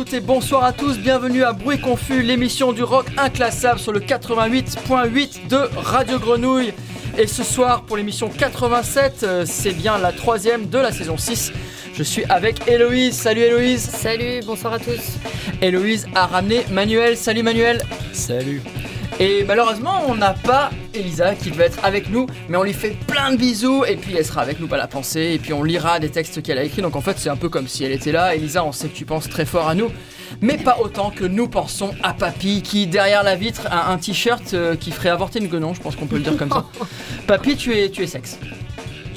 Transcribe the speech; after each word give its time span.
Bonsoir 0.00 0.08
à 0.08 0.12
toutes 0.12 0.14
et 0.14 0.26
bonsoir 0.26 0.64
à 0.64 0.72
tous, 0.72 0.98
bienvenue 0.98 1.44
à 1.44 1.52
Bruit 1.52 1.78
Confus, 1.78 2.22
l'émission 2.22 2.72
du 2.72 2.82
rock 2.82 3.04
inclassable 3.18 3.78
sur 3.78 3.92
le 3.92 4.00
88.8 4.00 5.46
de 5.48 5.56
Radio 5.76 6.18
Grenouille. 6.18 6.72
Et 7.18 7.26
ce 7.26 7.44
soir, 7.44 7.82
pour 7.82 7.98
l'émission 7.98 8.30
87, 8.30 9.22
euh, 9.24 9.44
c'est 9.46 9.74
bien 9.74 9.98
la 9.98 10.12
troisième 10.12 10.70
de 10.70 10.78
la 10.78 10.90
saison 10.90 11.18
6. 11.18 11.52
Je 11.92 12.02
suis 12.02 12.24
avec 12.30 12.66
Héloïse. 12.66 13.14
Salut 13.14 13.42
Héloïse. 13.42 13.82
Salut, 13.82 14.40
bonsoir 14.46 14.72
à 14.72 14.78
tous. 14.78 15.18
Héloïse 15.60 16.06
a 16.14 16.26
ramené 16.26 16.64
Manuel. 16.70 17.18
Salut 17.18 17.42
Manuel. 17.42 17.82
Salut. 18.14 18.62
Et 19.18 19.44
malheureusement, 19.44 20.04
on 20.08 20.14
n'a 20.14 20.32
pas 20.32 20.70
Elisa 20.94 21.34
qui 21.34 21.50
devait 21.50 21.64
être 21.64 21.84
avec 21.84 22.10
nous, 22.10 22.26
mais 22.48 22.56
on 22.56 22.62
lui 22.62 22.72
fait 22.72 22.96
plein 23.06 23.32
de 23.32 23.36
bisous 23.36 23.84
et 23.84 23.96
puis 23.96 24.14
elle 24.16 24.24
sera 24.24 24.42
avec 24.42 24.60
nous 24.60 24.68
pas 24.68 24.76
la 24.76 24.86
pensée 24.86 25.32
et 25.34 25.38
puis 25.38 25.52
on 25.52 25.62
lira 25.62 25.98
des 26.00 26.10
textes 26.10 26.42
qu'elle 26.42 26.58
a 26.58 26.64
écrits. 26.64 26.82
Donc 26.82 26.96
en 26.96 27.00
fait, 27.00 27.18
c'est 27.18 27.30
un 27.30 27.36
peu 27.36 27.48
comme 27.48 27.68
si 27.68 27.84
elle 27.84 27.92
était 27.92 28.12
là. 28.12 28.34
Elisa, 28.34 28.64
on 28.64 28.72
sait 28.72 28.88
que 28.88 28.96
tu 28.96 29.04
penses 29.04 29.28
très 29.28 29.44
fort 29.44 29.68
à 29.68 29.74
nous, 29.74 29.90
mais 30.40 30.58
pas 30.58 30.78
autant 30.80 31.10
que 31.10 31.24
nous 31.24 31.48
pensons 31.48 31.94
à 32.02 32.14
Papy 32.14 32.62
qui 32.62 32.86
derrière 32.86 33.22
la 33.22 33.36
vitre 33.36 33.66
a 33.70 33.90
un 33.90 33.98
t-shirt 33.98 34.54
euh, 34.54 34.76
qui 34.76 34.90
ferait 34.90 35.10
avorter 35.10 35.40
une 35.40 35.48
guenon. 35.48 35.74
Je 35.74 35.80
pense 35.80 35.96
qu'on 35.96 36.06
peut 36.06 36.16
le 36.16 36.22
dire 36.22 36.36
comme 36.36 36.50
ça. 36.50 36.64
Papy, 37.26 37.56
tu 37.56 37.76
es 37.76 37.90
tu 37.90 38.02
es 38.02 38.06
sexe. 38.06 38.38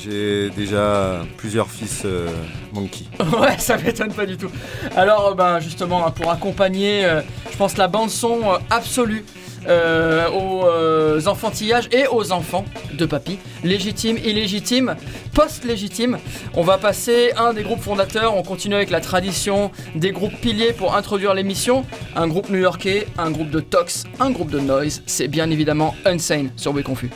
J'ai 0.04 0.50
déjà 0.50 1.22
plusieurs 1.38 1.70
fils 1.70 2.02
euh, 2.04 2.28
monkey. 2.74 3.06
Ouais, 3.40 3.58
ça 3.58 3.78
m'étonne 3.78 4.12
pas 4.12 4.26
du 4.26 4.36
tout. 4.36 4.50
Alors, 4.98 5.34
ben 5.34 5.62
justement, 5.62 6.06
hein, 6.06 6.12
pour 6.12 6.30
accompagner, 6.30 7.06
euh, 7.06 7.22
je 7.50 7.56
pense 7.56 7.78
la 7.78 7.88
bande 7.88 8.10
son 8.10 8.42
euh, 8.44 8.58
absolue 8.70 9.24
euh, 9.68 10.30
aux 10.30 10.66
euh, 10.66 11.26
enfantillages 11.26 11.90
et 11.92 12.08
aux 12.08 12.32
enfants 12.32 12.66
de 12.94 13.06
papy, 13.06 13.38
légitime, 13.64 14.18
illégitime, 14.18 14.96
post-légitime. 15.34 16.18
On 16.54 16.64
va 16.64 16.78
passer 16.78 17.32
un 17.38 17.54
des 17.54 17.64
groupes 17.64 17.82
fondateurs. 17.82 18.36
On 18.36 18.44
continue 18.44 18.76
avec 18.76 18.90
la 18.90 19.02
tradition 19.02 19.72
des 19.96 20.12
groupes 20.12 20.36
piliers 20.42 20.74
pour 20.74 20.96
introduire 20.96 21.34
l'émission. 21.34 21.86
Un 22.16 22.28
groupe 22.28 22.50
new-yorkais, 22.50 23.08
un 23.18 23.32
groupe 23.32 23.50
de 23.50 23.60
Tox, 23.60 24.04
un 24.20 24.32
groupe 24.32 24.50
de 24.50 24.60
Noise. 24.60 25.02
C'est 25.06 25.28
bien 25.28 25.50
évidemment 25.50 25.96
Unsane 26.06 26.52
sur 26.56 26.72
Bruit 26.72 26.84
Confus. 26.84 27.10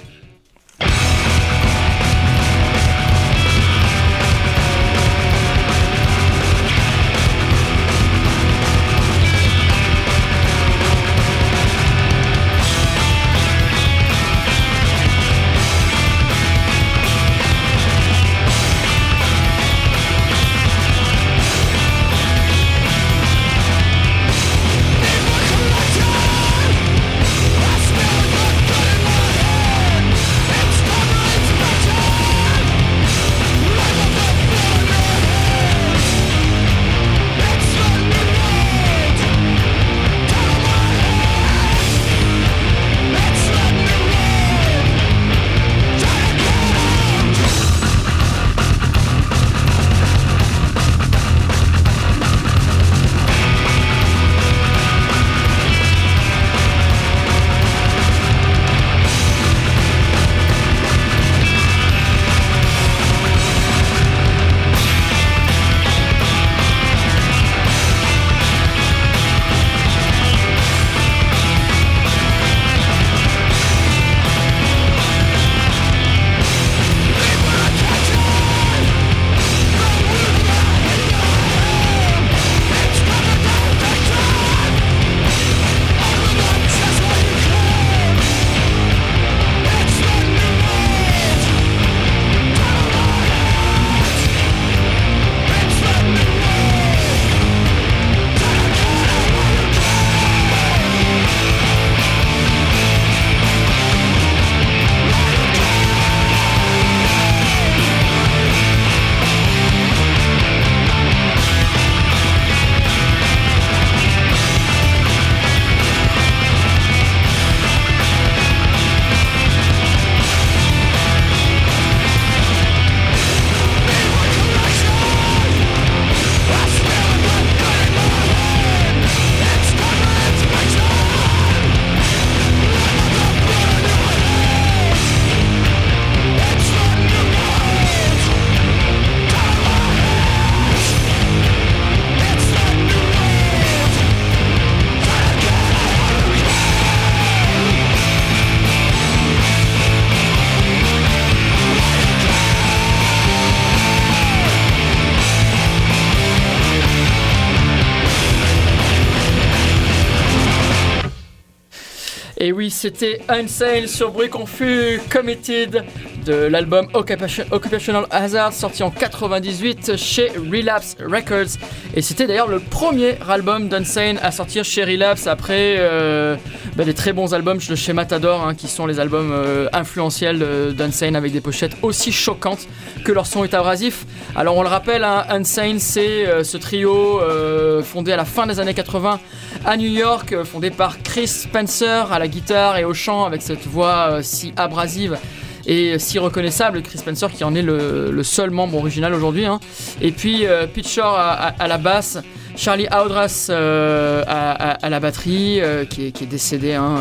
C'était 162.87 163.19
Unsane 163.27 163.85
sur 163.85 164.11
Bruit 164.11 164.29
Confus, 164.29 165.01
Committed, 165.11 165.83
de 166.27 166.33
l'album 166.33 166.87
Occupation- 166.93 167.45
Occupational 167.51 168.05
Hazard, 168.11 168.51
sorti 168.53 168.83
en 168.83 168.91
98 168.91 169.95
chez 169.95 170.29
Relapse 170.51 170.97
Records. 170.99 171.57
Et 171.95 172.01
c'était 172.01 172.27
d'ailleurs 172.27 172.49
le 172.49 172.59
premier 172.59 173.15
album 173.27 173.69
d'Unsane 173.69 174.19
à 174.21 174.31
sortir 174.31 174.65
chez 174.65 174.83
Relapse 174.83 175.25
après 175.27 175.75
euh, 175.79 176.35
bah, 176.75 176.83
des 176.83 176.93
très 176.93 177.13
bons 177.13 177.33
albums 177.33 177.57
de 177.57 177.75
chez 177.75 177.93
Matador, 177.93 178.45
hein, 178.45 178.53
qui 178.55 178.67
sont 178.67 178.85
les 178.85 178.99
albums 178.99 179.31
euh, 179.31 179.69
influentiels 179.73 180.73
d'Unsane 180.75 181.15
avec 181.15 181.31
des 181.31 181.41
pochettes 181.41 181.77
aussi 181.81 182.11
choquantes 182.11 182.67
que 183.05 183.11
leur 183.13 183.25
son 183.25 183.43
est 183.45 183.53
abrasif. 183.53 184.05
Alors 184.35 184.57
on 184.57 184.63
le 184.63 184.69
rappelle, 184.69 185.03
hein, 185.05 185.23
Unsane, 185.29 185.79
c'est 185.79 186.27
euh, 186.27 186.43
ce 186.43 186.57
trio 186.57 187.21
euh, 187.21 187.81
fondé 187.81 188.11
à 188.11 188.17
la 188.17 188.25
fin 188.25 188.45
des 188.45 188.59
années 188.59 188.73
80 188.73 189.19
à 189.65 189.77
New 189.77 189.87
York, 189.89 190.35
fondé 190.43 190.71
par 190.71 191.01
Chris 191.01 191.27
Spencer 191.27 192.11
à 192.11 192.19
la 192.19 192.27
guitare 192.27 192.77
et 192.77 192.83
au 192.83 192.93
chant 192.93 193.23
avec 193.25 193.41
cette 193.41 193.65
voix 193.65 194.19
si 194.21 194.53
abrasive 194.57 195.17
et 195.67 195.99
si 195.99 196.17
reconnaissable, 196.17 196.81
Chris 196.81 196.97
Spencer 196.97 197.27
qui 197.31 197.43
en 197.43 197.53
est 197.53 197.61
le, 197.61 198.23
seul 198.23 198.49
membre 198.51 198.77
original 198.77 199.13
aujourd'hui. 199.13 199.45
hein. 199.45 199.59
Et 200.01 200.11
puis 200.11 200.45
euh, 200.45 200.65
Pete 200.65 200.87
Shore 200.87 201.13
à, 201.17 201.33
à- 201.59 201.67
la 201.67 201.77
basse, 201.77 202.17
Charlie 202.55 202.87
Audras 202.87 203.47
euh, 203.49 204.23
à, 204.27 204.89
la 204.89 204.99
batterie, 204.99 205.59
euh, 205.61 205.85
qui, 205.85 206.07
est, 206.07 206.25
décédé 206.25 206.73
hein, 206.73 206.95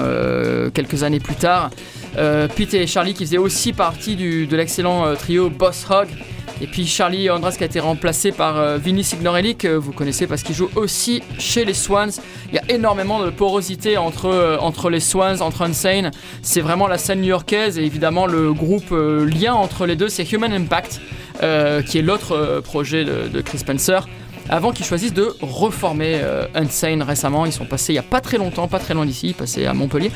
quelques 0.74 1.02
années 1.04 1.20
plus 1.20 1.36
tard. 1.36 1.70
Pete 2.56 2.74
et 2.74 2.86
Charlie 2.86 3.14
qui 3.14 3.24
faisaient 3.24 3.38
aussi 3.38 3.72
partie 3.72 4.16
du- 4.16 4.46
de 4.46 4.56
l'excellent 4.56 5.14
trio 5.14 5.48
Boss 5.48 5.86
Hog. 5.88 6.08
Et 6.61 6.67
puis 6.67 6.87
Charlie 6.87 7.29
Andras 7.29 7.56
qui 7.56 7.64
a 7.64 7.67
été 7.67 7.81
remplacé 7.81 8.32
par 8.32 8.56
euh, 8.56 8.79
Vinny 8.79 9.05
Signorelli 9.05 9.56
que 9.56 9.69
vous 9.69 9.93
connaissez 9.93 10.26
parce 10.26 10.43
qu'il 10.43 10.55
joue 10.55 10.70
aussi 10.75 11.23
chez 11.38 11.64
les 11.64 11.75
Swans. 11.75 12.11
Il 12.49 12.55
y 12.55 12.58
a 12.58 12.75
énormément 12.75 13.23
de 13.23 13.31
porosité 13.31 13.99
entre, 13.99 14.26
euh, 14.26 14.56
entre 14.58 14.88
les 14.88 15.00
Swans, 15.00 15.43
entre 15.43 15.62
Unsane. 15.62 16.11
C'est 16.41 16.62
vraiment 16.62 16.87
la 16.87 16.97
scène 16.97 17.20
new-yorkaise 17.20 17.79
et 17.79 17.85
évidemment 17.85 18.26
le 18.26 18.55
groupe 18.55 18.93
euh, 18.93 19.26
lien 19.26 19.53
entre 19.53 19.85
les 19.85 19.97
deux 19.97 20.08
c'est 20.08 20.31
Human 20.32 20.53
Impact 20.53 21.00
qui 21.87 21.99
est 21.99 22.03
l'autre 22.03 22.62
projet 22.64 23.05
de 23.05 23.41
Chris 23.43 23.58
Spencer. 23.58 24.08
Avant 24.48 24.72
qu'ils 24.72 24.87
choisissent 24.87 25.14
de 25.14 25.34
reformer 25.40 26.20
euh, 26.22 26.46
Unsane 26.54 27.02
récemment. 27.02 27.46
Ils 27.46 27.52
sont 27.52 27.66
passés 27.66 27.93
il 27.93 27.96
y 27.96 28.00
a 28.00 28.02
pas 28.02 28.20
très 28.20 28.38
longtemps, 28.38 28.69
pas 28.69 28.78
très 28.78 28.94
loin 28.94 29.06
d'ici, 29.06 29.32
passés 29.32 29.66
à 29.66 29.75
Montpellier. 29.75 30.10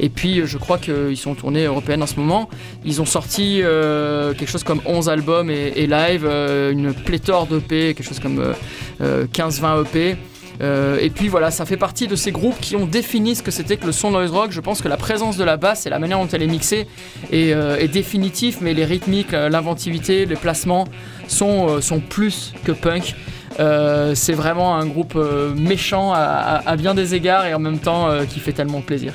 Et 0.00 0.08
puis 0.08 0.40
euh, 0.40 0.46
je 0.46 0.58
crois 0.58 0.78
qu'ils 0.78 1.16
sont 1.16 1.30
en 1.30 1.34
tournée 1.34 1.64
européenne 1.64 2.02
en 2.02 2.06
ce 2.06 2.16
moment. 2.16 2.48
Ils 2.84 3.00
ont 3.00 3.06
sorti 3.06 3.60
euh, 3.62 4.34
quelque 4.34 4.50
chose 4.50 4.64
comme 4.64 4.80
11 4.86 5.08
albums 5.08 5.50
et, 5.50 5.86
live, 5.86 6.26
une 6.26 6.92
pléthore 6.94 7.46
d'EP, 7.46 7.94
quelque 7.94 8.02
chose 8.02 8.20
comme 8.20 8.38
euh, 8.38 8.52
euh, 9.00 9.26
15-20 9.26 9.82
EP. 9.82 10.16
Euh, 10.60 10.98
et 11.00 11.10
puis 11.10 11.28
voilà, 11.28 11.50
ça 11.50 11.64
fait 11.64 11.76
partie 11.76 12.06
de 12.06 12.14
ces 12.14 12.30
groupes 12.30 12.60
qui 12.60 12.76
ont 12.76 12.86
défini 12.86 13.34
ce 13.34 13.42
que 13.42 13.50
c'était 13.50 13.76
que 13.76 13.86
le 13.86 13.92
son 13.92 14.10
noise 14.10 14.30
rock. 14.30 14.52
Je 14.52 14.60
pense 14.60 14.80
que 14.80 14.88
la 14.88 14.96
présence 14.96 15.36
de 15.36 15.44
la 15.44 15.56
basse 15.56 15.86
et 15.86 15.90
la 15.90 15.98
manière 15.98 16.18
dont 16.18 16.28
elle 16.28 16.42
est 16.42 16.46
mixée 16.46 16.86
est, 17.32 17.88
définitif, 17.88 18.58
mais 18.60 18.74
les 18.74 18.84
rythmiques, 18.84 19.32
l'inventivité, 19.32 20.26
les 20.26 20.36
placements 20.36 20.86
sont, 21.26 21.80
sont 21.80 22.00
plus 22.00 22.52
que 22.64 22.72
punk. 22.72 23.16
Euh, 23.60 24.14
c'est 24.14 24.32
vraiment 24.32 24.76
un 24.76 24.86
groupe 24.86 25.14
euh, 25.16 25.54
méchant 25.54 26.12
à, 26.14 26.76
bien 26.76 26.94
des 26.94 27.14
égards 27.14 27.46
et 27.46 27.54
en 27.54 27.58
même 27.58 27.78
temps 27.78 28.08
euh, 28.08 28.24
qui 28.24 28.40
fait 28.40 28.52
tellement 28.52 28.80
plaisir. 28.80 29.14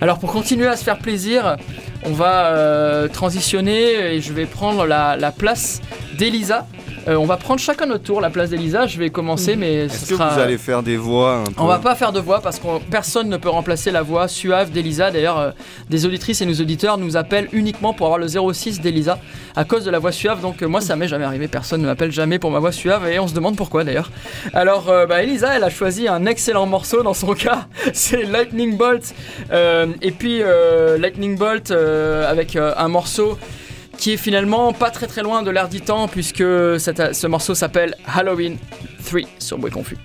Alors 0.00 0.18
pour 0.18 0.32
continuer 0.32 0.66
à 0.66 0.76
se 0.76 0.84
faire 0.84 0.98
plaisir, 0.98 1.56
on 2.04 2.12
va 2.12 3.08
transitionner 3.12 4.14
et 4.14 4.20
je 4.22 4.32
vais 4.32 4.46
prendre 4.46 4.86
la 4.86 5.32
place 5.32 5.82
d'Elisa. 6.16 6.66
Euh, 7.08 7.16
on 7.16 7.24
va 7.24 7.36
prendre 7.36 7.60
chacun 7.60 7.86
notre 7.86 8.04
tour 8.04 8.20
la 8.20 8.30
place 8.30 8.50
d'Elisa. 8.50 8.86
Je 8.86 8.98
vais 8.98 9.10
commencer, 9.10 9.56
mais 9.56 9.86
Est-ce 9.86 10.04
ce 10.04 10.10
que 10.10 10.16
sera. 10.16 10.34
vous 10.34 10.40
allez 10.40 10.58
faire 10.58 10.82
des 10.82 10.96
voix 10.96 11.36
un 11.36 11.44
peu 11.46 11.54
On 11.58 11.66
va 11.66 11.78
pas 11.78 11.94
faire 11.94 12.12
de 12.12 12.20
voix 12.20 12.40
parce 12.40 12.58
que 12.58 12.66
personne 12.90 13.28
ne 13.28 13.36
peut 13.36 13.48
remplacer 13.48 13.90
la 13.90 14.02
voix 14.02 14.28
suave 14.28 14.70
d'Elisa. 14.70 15.10
D'ailleurs, 15.10 15.38
euh, 15.38 15.50
des 15.88 16.04
auditrices 16.04 16.42
et 16.42 16.46
nos 16.46 16.54
auditeurs 16.54 16.98
nous 16.98 17.16
appellent 17.16 17.48
uniquement 17.52 17.94
pour 17.94 18.06
avoir 18.06 18.18
le 18.18 18.28
06 18.28 18.80
d'Elisa 18.80 19.18
à 19.56 19.64
cause 19.64 19.84
de 19.84 19.90
la 19.90 19.98
voix 19.98 20.12
suave. 20.12 20.40
Donc 20.42 20.62
euh, 20.62 20.66
moi, 20.68 20.80
ça 20.80 20.94
m'est 20.96 21.08
jamais 21.08 21.24
arrivé. 21.24 21.48
Personne 21.48 21.80
ne 21.80 21.86
m'appelle 21.86 22.12
jamais 22.12 22.38
pour 22.38 22.50
ma 22.50 22.58
voix 22.58 22.72
suave 22.72 23.06
et 23.08 23.18
on 23.18 23.26
se 23.28 23.34
demande 23.34 23.56
pourquoi 23.56 23.82
d'ailleurs. 23.84 24.10
Alors, 24.52 24.84
bah, 25.08 25.22
Elisa, 25.22 25.56
elle 25.56 25.64
a 25.64 25.70
choisi 25.70 26.06
un 26.06 26.26
excellent 26.26 26.66
morceau 26.66 27.02
dans 27.02 27.14
son 27.14 27.34
cas. 27.34 27.66
C'est 27.94 28.24
Lightning 28.24 28.76
Bolt. 28.76 29.14
Et 30.02 30.10
puis 30.12 30.42
Lightning 30.98 31.36
Bolt 31.38 31.70
avec 31.70 32.56
un 32.56 32.88
morceau 32.88 33.38
qui 34.00 34.12
est 34.12 34.16
finalement 34.16 34.72
pas 34.72 34.90
très 34.90 35.06
très 35.06 35.22
loin 35.22 35.42
de 35.42 35.50
l'air 35.50 35.68
du 35.68 35.82
temps 35.82 36.08
puisque 36.08 36.38
ce 36.38 37.26
morceau 37.26 37.54
s'appelle 37.54 37.94
Halloween 38.06 38.56
3 39.04 39.20
sur 39.38 39.58
Bruit 39.58 39.70
Confus. 39.70 39.98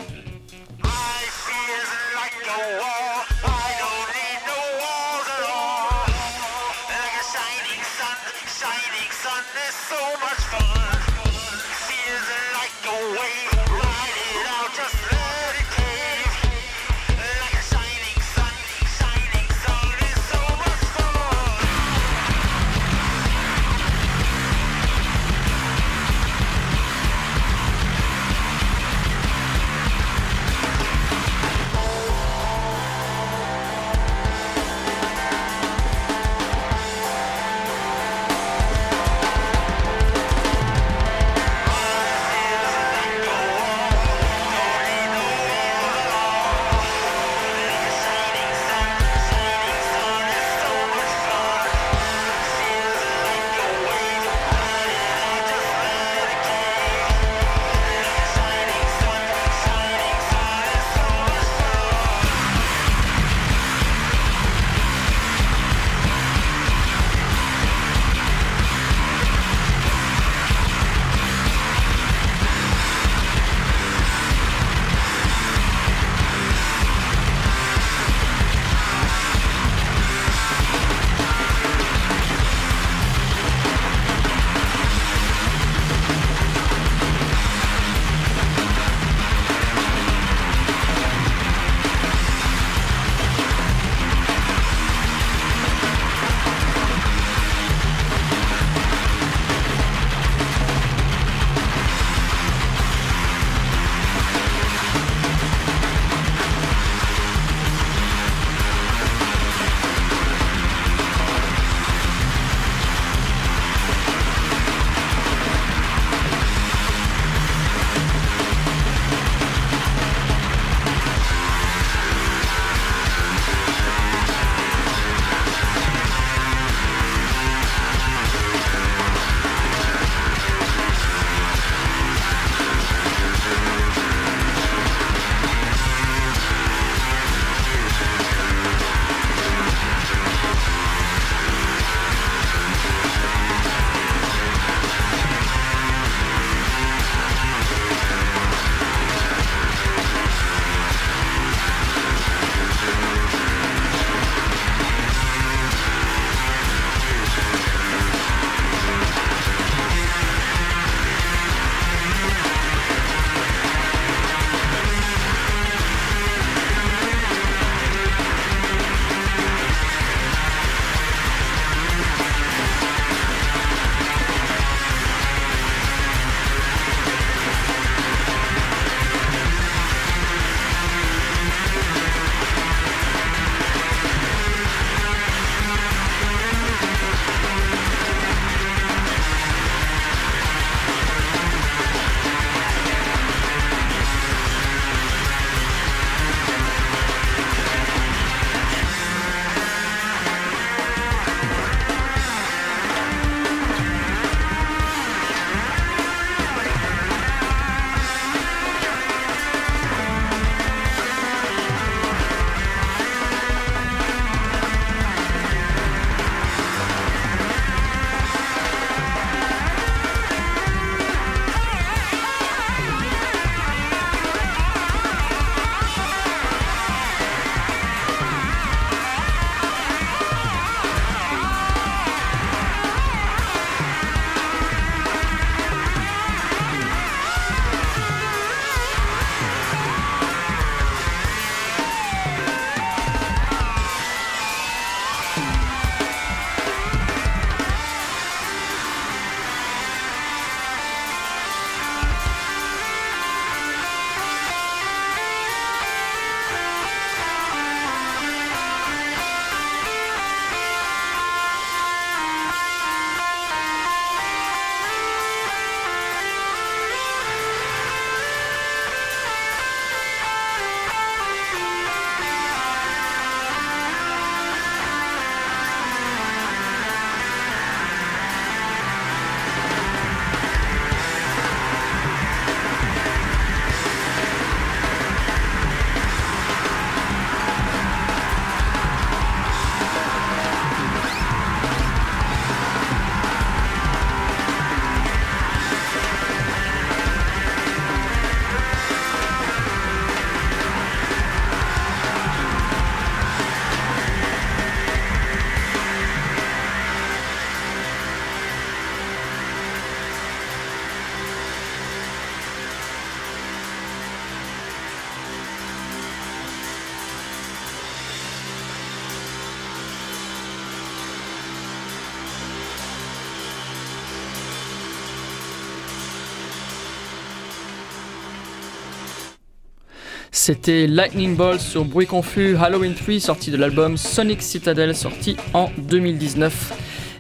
C'était 330.48 330.86
Lightning 330.86 331.36
Bolt 331.36 331.60
sur 331.60 331.86
Bruit 331.86 332.06
Confus 332.06 332.56
Halloween 332.56 332.94
3 332.94 333.20
sorti 333.20 333.50
de 333.50 333.58
l'album 333.58 333.98
Sonic 333.98 334.44
Citadel 334.44 334.94
sorti 334.94 335.36
en 335.56 335.72
2019. 335.76 336.74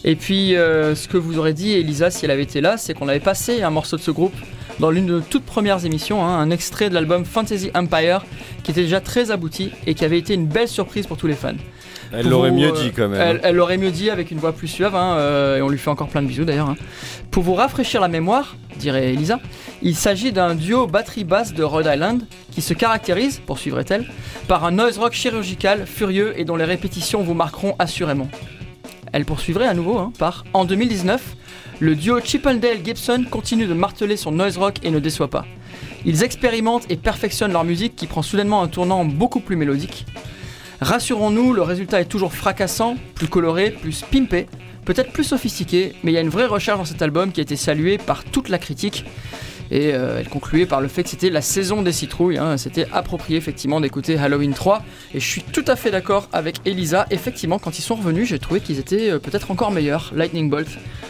Et 0.04 0.16
puis 0.16 0.56
euh, 0.56 0.94
ce 0.94 1.08
que 1.08 1.18
vous 1.18 1.40
aurez 1.40 1.54
dit 1.54 1.72
Elisa 1.72 2.12
si 2.12 2.26
elle 2.26 2.30
avait 2.30 2.44
été 2.44 2.62
là, 2.62 2.78
c'est 2.78 2.94
qu'on 2.94 3.08
avait 3.08 3.20
passé 3.20 3.64
un 3.64 3.72
morceau 3.72 3.98
de 3.98 4.04
ce 4.04 4.12
groupe 4.12 4.36
dans 4.80 4.92
l'une 4.92 5.08
de 5.08 5.14
nos 5.14 5.22
toutes 5.22 5.44
premières 5.44 5.86
émissions, 5.86 6.24
hein, 6.24 6.38
un 6.38 6.52
extrait 6.52 6.88
de 6.90 6.94
l'album 6.94 7.26
Fantasy 7.26 7.72
Empire 7.74 8.24
qui 8.62 8.70
était 8.70 8.84
déjà 8.84 9.02
très 9.02 9.32
abouti 9.32 9.72
et 9.88 9.96
qui 9.96 10.06
avait 10.06 10.20
été 10.20 10.36
une 10.36 10.46
belle 10.46 10.68
surprise 10.68 11.08
pour 11.08 11.18
tous 11.18 11.26
les 11.26 11.34
fans. 11.34 11.54
Elle 12.12 12.30
l'aurait 12.30 12.52
mieux 12.52 12.70
euh, 12.70 12.84
dit 12.84 12.92
quand 12.92 13.08
même. 13.08 13.20
Elle, 13.20 13.40
elle 13.44 13.56
l'aurait 13.56 13.80
mieux 13.80 13.90
dit 13.90 14.12
avec 14.12 14.30
une 14.30 14.38
voix 14.38 14.54
plus 14.54 14.68
suave, 14.68 14.96
hein, 14.96 15.16
euh, 15.18 15.58
et 15.58 15.62
on 15.64 15.70
lui 15.70 15.80
fait 15.80 15.90
encore 15.90 16.10
plein 16.10 16.22
de 16.22 16.28
bisous 16.28 16.46
d'ailleurs. 16.46 16.70
hein. 16.70 16.78
Pour 17.32 17.42
vous 17.42 17.56
rafraîchir 17.56 18.02
la 18.02 18.08
mémoire, 18.08 18.56
dirait 18.78 19.14
Elisa, 19.14 19.40
il 19.82 19.96
s'agit 19.96 20.32
d'un 20.32 20.56
duo 20.56 20.88
batterie-basse 20.88 21.54
de 21.54 21.64
Rhode 21.64 21.90
Island 21.92 22.26
qui 22.52 22.62
se 22.62 22.74
caractérise, 22.74 23.42
poursuivrait-elle, 23.46 24.06
par 24.48 24.66
un 24.66 24.72
noise 24.72 24.98
rock 24.98 25.14
chirurgical, 25.14 25.86
furieux 25.86 26.40
et 26.40 26.46
dont 26.46 26.56
les 26.56 26.66
répétitions 26.66 27.24
vous 27.24 27.34
marqueront 27.34 27.76
assurément. 27.80 28.30
Elle 29.12 29.26
poursuivrait 29.26 29.68
à 29.68 29.74
nouveau 29.74 29.98
hein, 29.98 30.12
par 30.20 30.44
En 30.54 30.66
2019, 30.66 31.36
le 31.80 31.96
duo 31.96 32.20
Chippendale-Gibson 32.20 33.26
continue 33.30 33.68
de 33.68 33.74
marteler 33.74 34.18
son 34.18 34.32
noise 34.32 34.58
rock 34.58 34.76
et 34.84 34.92
ne 34.92 35.00
déçoit 35.00 35.30
pas. 35.30 35.46
Ils 36.06 36.24
expérimentent 36.24 36.90
et 36.90 36.96
perfectionnent 36.96 37.52
leur 37.52 37.64
musique 37.64 37.96
qui 37.96 38.08
prend 38.08 38.22
soudainement 38.22 38.62
un 38.62 38.68
tournant 38.68 39.06
beaucoup 39.06 39.40
plus 39.40 39.56
mélodique. 39.56 40.06
Rassurons-nous, 40.82 41.54
le 41.54 41.62
résultat 41.62 42.02
est 42.02 42.06
toujours 42.06 42.34
fracassant, 42.34 42.98
plus 43.16 43.28
coloré, 43.28 43.72
plus 43.72 44.02
pimpé, 44.02 44.48
peut-être 44.84 45.12
plus 45.12 45.24
sophistiqué, 45.24 45.96
mais 46.04 46.12
il 46.12 46.16
y 46.16 46.18
a 46.18 46.22
une 46.22 46.30
vraie 46.30 46.46
recherche 46.46 46.78
dans 46.78 46.86
cet 46.86 47.02
album 47.02 47.32
qui 47.32 47.40
a 47.40 47.44
été 47.44 47.56
saluée 47.56 47.98
par 47.98 48.24
toute 48.24 48.50
la 48.50 48.58
critique. 48.58 49.06
Et 49.72 49.94
euh, 49.94 50.20
elle 50.20 50.30
concluait 50.30 50.68
par 50.68 50.80
le 50.80 50.88
fait 50.88 51.02
que 51.04 51.10
c'était 51.10 51.32
la 51.32 51.42
saison 51.42 51.82
des 51.82 51.92
citrouilles, 51.92 52.38
hein, 52.38 52.56
c'était 52.58 52.86
approprié 52.92 53.38
effectivement 53.38 53.82
d'écouter 53.82 54.16
Halloween 54.16 54.54
3. 54.54 54.84
Et 55.16 55.20
je 55.20 55.26
suis 55.26 55.42
tout 55.42 55.66
à 55.68 55.76
fait 55.76 55.90
d'accord 55.90 56.30
avec 56.34 56.58
Elisa, 56.66 57.08
effectivement 57.10 57.58
quand 57.58 57.80
ils 57.80 57.82
sont 57.82 57.96
revenus 57.96 58.30
j'ai 58.30 58.38
trouvé 58.38 58.60
qu'ils 58.60 58.78
étaient 58.78 59.12
euh, 59.12 59.20
peut-être 59.20 59.50
encore 59.50 59.72
meilleurs, 59.72 60.12
Lightning 60.16 60.52
Bolt, 60.52 60.68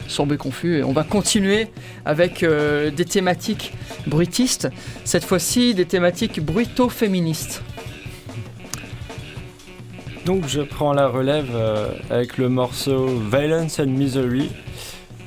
Sorbet 0.08 0.38
Confus. 0.38 0.78
Et 0.78 0.84
on 0.84 0.94
va 0.94 1.04
continuer 1.04 1.68
avec 2.06 2.44
euh, 2.44 2.92
des 2.92 3.06
thématiques 3.06 3.74
bruitistes, 4.08 4.70
cette 5.04 5.26
fois-ci 5.26 5.74
des 5.74 5.86
thématiques 5.86 6.40
bruito-féministes. 6.40 7.62
Donc 10.26 10.48
je 10.48 10.62
prends 10.62 10.92
la 10.92 11.08
relève 11.08 11.52
euh, 11.54 11.90
avec 12.10 12.40
le 12.40 12.50
morceau 12.50 13.06
Violence 13.32 13.80
and 13.80 13.86
Misery 13.86 14.50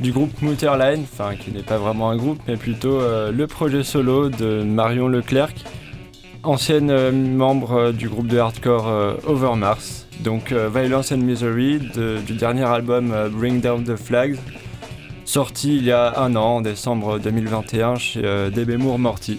du 0.00 0.10
groupe 0.10 0.42
Mutterline, 0.42 1.04
enfin 1.04 1.36
qui 1.36 1.52
n'est 1.52 1.62
pas 1.62 1.78
vraiment 1.78 2.10
un 2.10 2.16
groupe 2.16 2.40
mais 2.48 2.56
plutôt 2.56 3.00
euh, 3.00 3.30
le 3.30 3.46
projet 3.46 3.84
solo 3.84 4.28
de 4.28 4.64
Marion 4.64 5.06
Leclerc, 5.06 5.54
ancienne 6.42 6.90
euh, 6.90 7.12
membre 7.12 7.92
du 7.92 8.08
groupe 8.08 8.26
de 8.26 8.38
hardcore 8.38 8.92
Overmars. 9.24 10.04
Donc 10.24 10.52
Violence 10.52 11.12
and 11.12 11.18
Misery 11.18 11.78
du 11.78 12.34
dernier 12.34 12.64
album 12.64 13.14
Bring 13.30 13.60
Down 13.60 13.84
the 13.84 13.94
Flags, 13.94 14.36
sorti 15.24 15.76
il 15.76 15.84
y 15.84 15.92
a 15.92 16.18
un 16.18 16.34
an, 16.34 16.56
en 16.56 16.60
décembre 16.60 17.20
2021 17.20 17.94
chez 17.94 18.50
DB 18.50 18.76
Moore 18.76 18.98
Morty. 18.98 19.38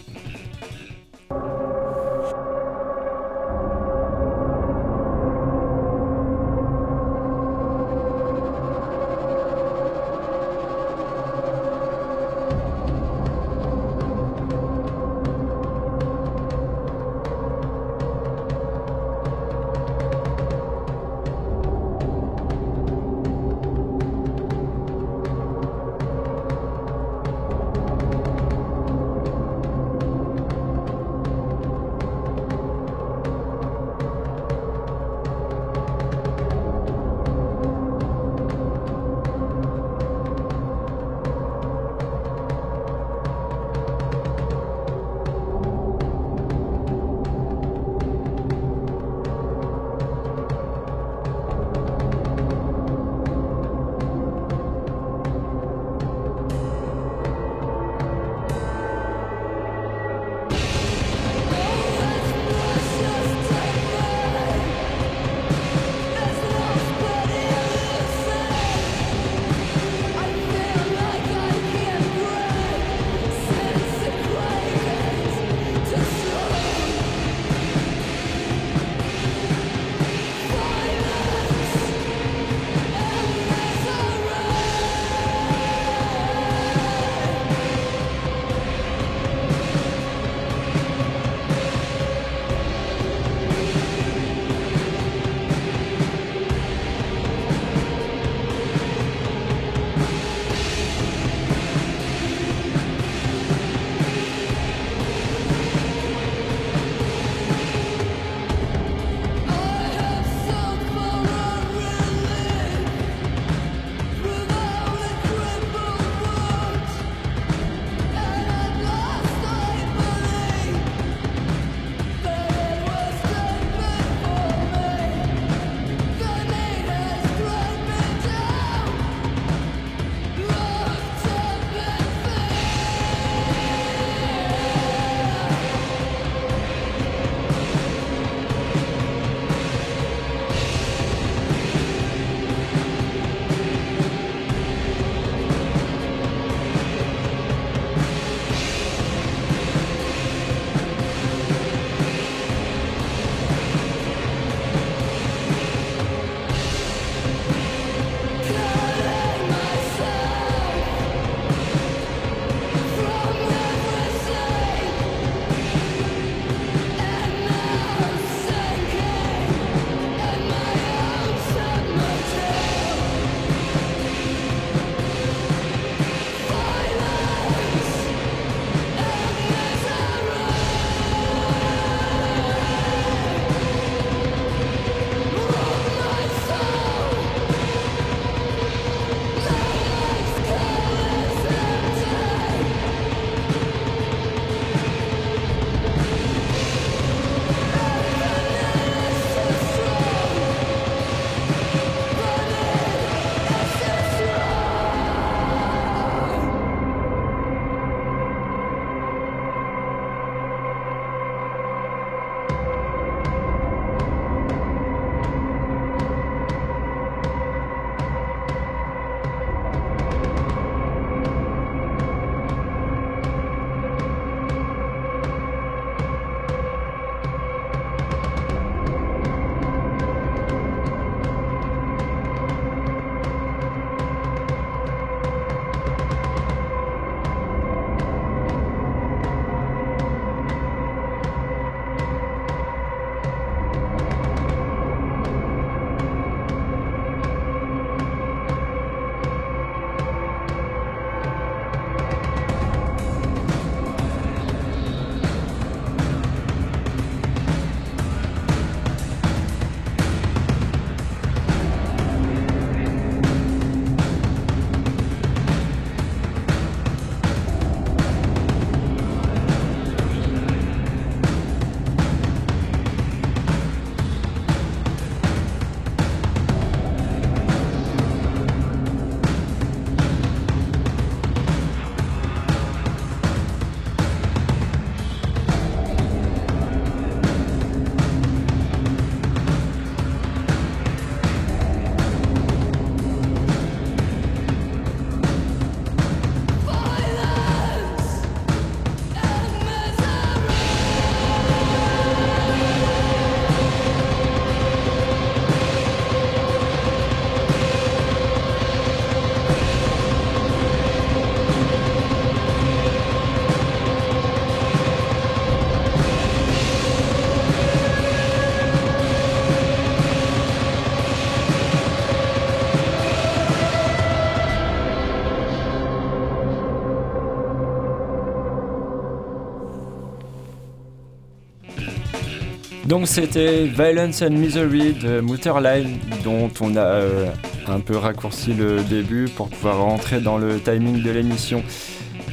Donc 333.00 333.08
c'était 333.08 333.64
Violence 333.64 334.22
and 334.22 334.32
Misery 334.32 334.92
de 334.92 335.22
Mutterline 335.22 336.00
dont 336.22 336.50
on 336.60 336.76
a 336.76 336.82
euh, 336.82 337.28
un 337.66 337.80
peu 337.80 337.96
raccourci 337.96 338.54
le 338.54 338.84
début 338.84 339.30
pour 339.34 339.48
pouvoir 339.48 339.78
rentrer 339.78 340.20
dans 340.20 340.38
le 340.38 340.60
timing 340.60 341.02
de 341.02 341.10
l'émission. 341.10 341.64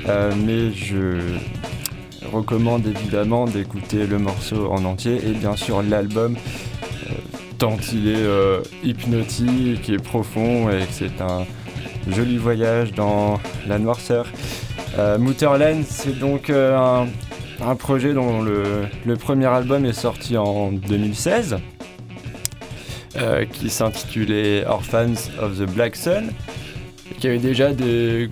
Euh, 0.08 0.32
mais 0.44 0.72
je 0.72 1.20
recommande 2.32 2.84
évidemment 2.84 3.44
d'écouter 3.44 4.08
le 4.08 4.18
morceau 4.18 4.68
en 4.72 4.84
entier 4.84 5.24
et 5.24 5.34
bien 5.34 5.54
sûr 5.54 5.84
l'album 5.84 6.34
euh, 6.34 7.12
tant 7.58 7.76
il 7.92 8.08
est 8.08 8.26
hypnotique 8.82 9.88
et 9.88 9.98
profond 9.98 10.68
et 10.68 10.80
que 10.80 10.92
c'est 10.92 11.20
un 11.20 11.46
joli 12.10 12.38
voyage 12.38 12.92
dans 12.92 13.38
la 13.68 13.78
noirceur. 13.78 14.26
Mutterland, 15.20 15.84
c'est 15.86 16.18
donc 16.18 16.50
un, 16.50 17.06
un 17.60 17.74
projet 17.76 18.12
dont 18.12 18.42
le, 18.42 19.16
premier 19.16 19.46
album 19.46 19.84
est 19.84 19.92
sorti 19.92 20.36
en 20.36 20.72
2016, 20.72 21.58
euh, 23.16 23.44
qui 23.44 23.70
s'intitulait 23.70 24.64
Orphans 24.66 25.14
of 25.40 25.58
the 25.58 25.70
Black 25.70 25.96
Sun, 25.96 26.30
qui 27.18 27.28
avait 27.28 27.38
déjà 27.38 27.72
des, 27.72 28.28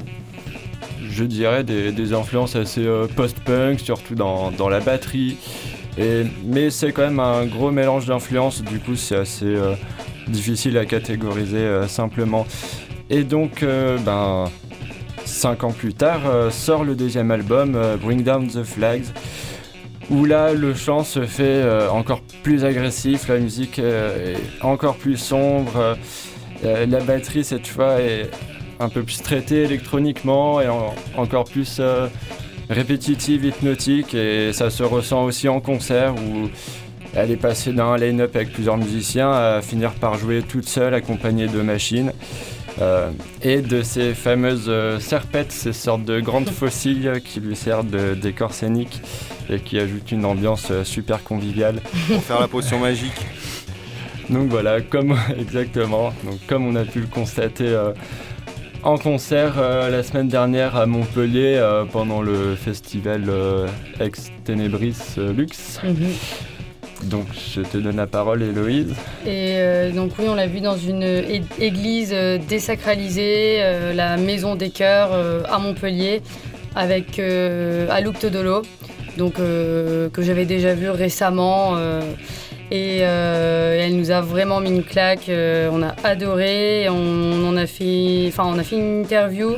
je 1.08 1.24
dirais, 1.24 1.64
des, 1.64 2.12
influences 2.12 2.56
assez 2.56 2.84
euh, 2.84 3.06
post-punk, 3.06 3.80
surtout 3.80 4.14
dans, 4.14 4.68
la 4.68 4.80
batterie. 4.80 5.36
Mais 6.44 6.70
c'est 6.70 6.92
quand 6.92 7.02
même 7.02 7.20
un 7.20 7.46
gros 7.46 7.70
mélange 7.70 8.06
d'influences, 8.06 8.62
du 8.62 8.80
coup 8.80 8.96
c'est 8.96 9.16
assez 9.16 9.46
euh, 9.46 9.74
difficile 10.26 10.76
à 10.76 10.84
catégoriser 10.84 11.86
simplement. 11.86 12.46
Et 13.10 13.22
donc, 13.22 13.64
ben, 14.04 14.46
cinq 15.24 15.64
ans 15.64 15.72
plus 15.72 15.94
tard, 15.94 16.20
euh, 16.26 16.50
sort 16.50 16.84
le 16.84 16.94
deuxième 16.94 17.30
album, 17.30 17.74
euh, 17.76 17.96
Bring 17.96 18.22
Down 18.22 18.46
the 18.48 18.62
Flags, 18.62 19.06
où 20.10 20.24
là 20.24 20.52
le 20.52 20.74
chant 20.74 21.02
se 21.04 21.24
fait 21.24 21.42
euh, 21.42 21.88
encore 21.90 22.20
plus 22.42 22.64
agressif, 22.64 23.28
la 23.28 23.38
musique 23.38 23.78
est 23.78 24.36
encore 24.60 24.96
plus 24.96 25.16
sombre, 25.16 25.96
la 26.62 27.00
batterie 27.00 27.44
cette 27.44 27.66
fois 27.66 28.00
est 28.00 28.30
un 28.80 28.88
peu 28.88 29.02
plus 29.02 29.22
traitée 29.22 29.64
électroniquement 29.64 30.60
et 30.60 30.68
en- 30.68 30.94
encore 31.16 31.44
plus 31.44 31.80
répétitive, 32.70 33.44
hypnotique, 33.44 34.14
et 34.14 34.52
ça 34.52 34.70
se 34.70 34.82
ressent 34.82 35.24
aussi 35.24 35.48
en 35.48 35.60
concert 35.60 36.14
où 36.14 36.48
elle 37.14 37.30
est 37.30 37.36
passée 37.36 37.72
d'un 37.72 37.96
line-up 37.96 38.34
avec 38.34 38.52
plusieurs 38.52 38.76
musiciens 38.76 39.30
à 39.30 39.60
finir 39.62 39.92
par 39.92 40.18
jouer 40.18 40.42
toute 40.42 40.68
seule 40.68 40.94
accompagnée 40.94 41.46
de 41.48 41.60
machines. 41.60 42.12
Euh, 42.80 43.10
et 43.42 43.62
de 43.62 43.82
ces 43.82 44.14
fameuses 44.14 44.66
euh, 44.68 44.98
serpettes, 44.98 45.52
ces 45.52 45.72
sortes 45.72 46.04
de 46.04 46.20
grandes 46.20 46.48
fossiles 46.48 47.20
qui 47.24 47.38
lui 47.40 47.54
servent 47.54 47.88
de 47.88 48.14
décor 48.14 48.52
scénique 48.52 49.00
et 49.48 49.60
qui 49.60 49.78
ajoutent 49.78 50.10
une 50.10 50.24
ambiance 50.24 50.68
euh, 50.70 50.82
super 50.82 51.22
conviviale. 51.22 51.80
Pour 52.08 52.22
faire 52.22 52.40
la 52.40 52.48
potion 52.48 52.80
magique. 52.80 53.26
Donc 54.30 54.48
voilà, 54.48 54.80
comme 54.80 55.16
exactement, 55.38 56.12
donc 56.24 56.38
comme 56.46 56.66
on 56.66 56.74
a 56.76 56.84
pu 56.84 57.00
le 57.00 57.06
constater 57.06 57.68
euh, 57.68 57.92
en 58.82 58.98
concert 58.98 59.54
euh, 59.58 59.88
la 59.90 60.02
semaine 60.02 60.28
dernière 60.28 60.76
à 60.76 60.86
Montpellier 60.86 61.56
euh, 61.56 61.84
pendant 61.84 62.22
le 62.22 62.54
festival 62.54 63.24
euh, 63.28 63.66
Ex 64.00 64.30
Tenebris 64.44 64.96
euh, 65.18 65.32
Lux. 65.32 65.80
Donc 67.04 67.26
je 67.34 67.60
te 67.60 67.78
donne 67.78 67.96
la 67.96 68.06
parole 68.06 68.42
Héloïse. 68.42 68.94
Et 69.26 69.56
euh, 69.58 69.92
donc 69.92 70.12
oui, 70.18 70.26
on 70.28 70.34
l'a 70.34 70.46
vu 70.46 70.60
dans 70.60 70.76
une 70.76 71.02
église 71.60 72.10
euh, 72.12 72.38
désacralisée, 72.38 73.58
euh, 73.60 73.92
la 73.92 74.16
Maison 74.16 74.54
des 74.54 74.70
Cœurs 74.70 75.10
à 75.48 75.58
Montpellier, 75.58 76.22
avec 76.74 77.18
euh, 77.18 77.86
Anouk 77.90 78.18
Todolo, 78.18 78.62
donc 79.18 79.34
que 79.34 80.22
j'avais 80.22 80.44
déjà 80.46 80.74
vu 80.74 80.90
récemment. 80.90 81.76
et 82.70 82.98
elle 82.98 83.96
nous 83.96 84.10
a 84.10 84.20
vraiment 84.20 84.60
mis 84.60 84.70
une 84.70 84.82
claque. 84.82 85.30
on 85.30 85.82
a 85.82 85.94
adoré. 86.02 86.88
On, 86.88 87.46
en 87.46 87.56
a 87.56 87.66
fait, 87.66 88.32
on 88.38 88.58
a 88.58 88.62
fait 88.64 88.76
une 88.76 89.02
interview 89.02 89.52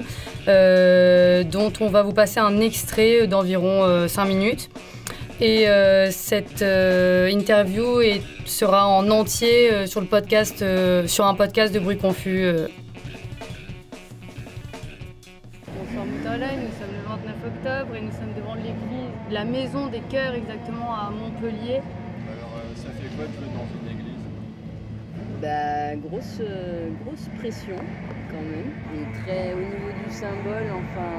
dont 0.47 1.73
on 1.81 1.89
va 1.89 2.03
vous 2.03 2.13
passer 2.13 2.39
un 2.39 2.61
extrait 2.61 3.27
d'environ 3.27 4.07
5 4.07 4.25
minutes. 4.27 4.69
Et 5.41 5.69
euh, 5.69 6.11
cette 6.11 6.63
euh, 6.63 7.29
interview 7.31 8.01
est- 8.01 8.23
sera 8.47 8.89
en 8.89 9.11
entier 9.11 9.71
euh, 9.71 9.87
sur 9.87 10.01
le 10.01 10.07
podcast, 10.07 10.63
euh, 10.63 11.07
sur 11.07 11.27
un 11.27 11.35
podcast 11.35 11.75
de 11.75 11.79
bruit 11.79 11.99
confus. 11.99 12.43
euh. 12.45 12.69
Bonsoir 15.79 16.07
Moutarlaï, 16.07 16.57
nous 16.57 16.73
sommes 16.81 16.95
le 16.95 17.07
29 17.07 17.35
octobre 17.47 17.95
et 17.97 18.01
nous 18.01 18.13
sommes 18.13 18.33
devant 18.35 18.55
l'église, 18.55 19.13
la 19.31 19.45
maison 19.45 19.89
des 19.89 20.01
cœurs 20.11 20.35
exactement 20.35 20.95
à 20.95 21.11
Montpellier. 21.11 21.81
Alors 22.33 22.57
ça 22.75 22.89
fait 22.99 23.15
quoi 23.15 23.27
de 23.27 23.33
jouer 23.33 23.53
dans 23.53 23.69
une 23.85 23.91
église? 23.93 24.25
Bah, 25.43 25.97
grosse, 25.97 26.39
euh, 26.41 26.89
grosse 27.05 27.29
pression 27.39 27.77
quand 28.31 28.41
même. 28.41 28.73
Et 28.95 29.21
très 29.23 29.53
au 29.53 29.59
niveau 29.59 29.93
du 30.03 30.11
symbole, 30.15 30.65
enfin, 30.73 31.13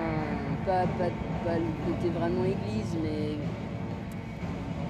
pas, 0.66 0.88
pas, 0.98 1.12
pas 1.46 1.58
le 1.60 1.70
côté 1.94 2.10
vraiment 2.10 2.46
église, 2.46 2.98
mais 3.04 3.38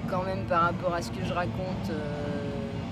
quand 0.09 0.23
même 0.23 0.43
par 0.47 0.61
rapport 0.63 0.93
à 0.93 1.01
ce 1.01 1.11
que 1.11 1.23
je 1.23 1.33
raconte 1.33 1.89
euh, 1.89 2.49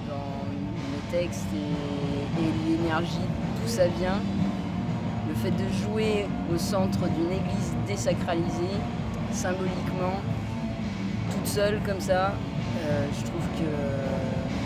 dans 0.08 0.45
le 0.51 1.17
texte 1.17 1.45
et, 1.54 2.69
l'énergie, 2.69 3.19
d'où 3.62 3.67
ça 3.67 3.88
vient. 3.88 4.19
Le 5.28 5.34
fait 5.36 5.51
de 5.51 5.67
jouer 5.84 6.28
au 6.54 6.58
centre 6.58 6.99
d'une 6.99 7.32
église 7.32 7.73
désacralisée, 7.88 8.78
symboliquement, 9.32 10.19
toute 11.32 11.47
seule 11.47 11.80
comme 11.86 11.99
ça, 11.99 12.34
euh, 12.84 13.06
je 13.17 13.23
trouve 13.25 13.41
que 13.58 13.69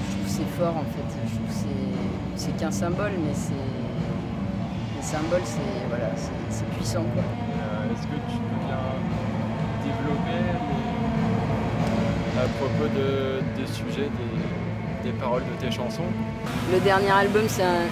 je 0.09 0.15
trouve 0.15 0.27
c'est 0.27 0.49
fort 0.57 0.77
en 0.77 0.83
fait. 0.83 1.09
Je 1.27 1.35
trouve 1.35 1.47
que 1.47 1.53
c'est- 1.55 2.57
qu'un 2.57 2.71
symbole, 2.71 3.11
mais 3.23 3.33
c'est 3.33 3.53
les 4.95 5.01
symboles, 5.03 5.41
c'est 5.45 5.87
voilà, 5.89 6.09
c'est 6.49 6.65
puissant 6.71 7.03
quoi. 7.13 7.23
Euh, 7.23 7.93
Est-ce 7.93 8.03
que 8.07 8.19
tu 8.31 8.37
peux 8.37 8.65
bien 8.65 8.79
développer 9.83 10.88
à 12.39 12.47
propos 12.57 12.87
de, 12.95 13.41
des 13.59 13.67
sujets, 13.67 14.09
des, 15.03 15.11
paroles 15.11 15.43
de 15.43 15.65
tes 15.65 15.71
chansons 15.71 16.03
Le 16.71 16.79
dernier 16.79 17.11
album, 17.11 17.43
c'est 17.47 17.63
un, 17.63 17.87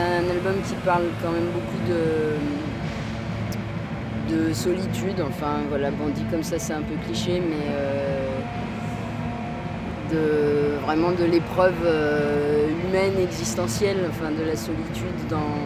un 0.00 0.30
album 0.30 0.54
qui 0.66 0.74
parle 0.84 1.04
quand 1.22 1.30
même 1.30 1.50
beaucoup 1.52 1.80
de, 1.88 2.34
de 4.34 4.52
solitude. 4.52 5.20
Enfin, 5.20 5.60
voilà, 5.68 5.90
bon, 5.90 6.08
dit 6.08 6.24
comme 6.30 6.42
ça, 6.42 6.58
c'est 6.58 6.72
un 6.72 6.82
peu 6.82 6.94
cliché, 7.06 7.40
mais 7.40 7.66
euh, 7.70 8.40
de, 10.10 10.84
vraiment 10.84 11.12
de 11.12 11.24
l'épreuve 11.24 11.74
euh, 11.84 12.68
humaine, 12.86 13.14
existentielle, 13.22 13.98
enfin, 14.08 14.30
de 14.30 14.44
la 14.44 14.56
solitude 14.56 15.28
dans, 15.28 15.58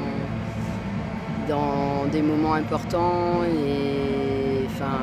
dans 1.48 2.06
des 2.10 2.22
moments 2.22 2.54
importants. 2.54 3.42
Et 3.44 4.66
enfin, 4.66 4.98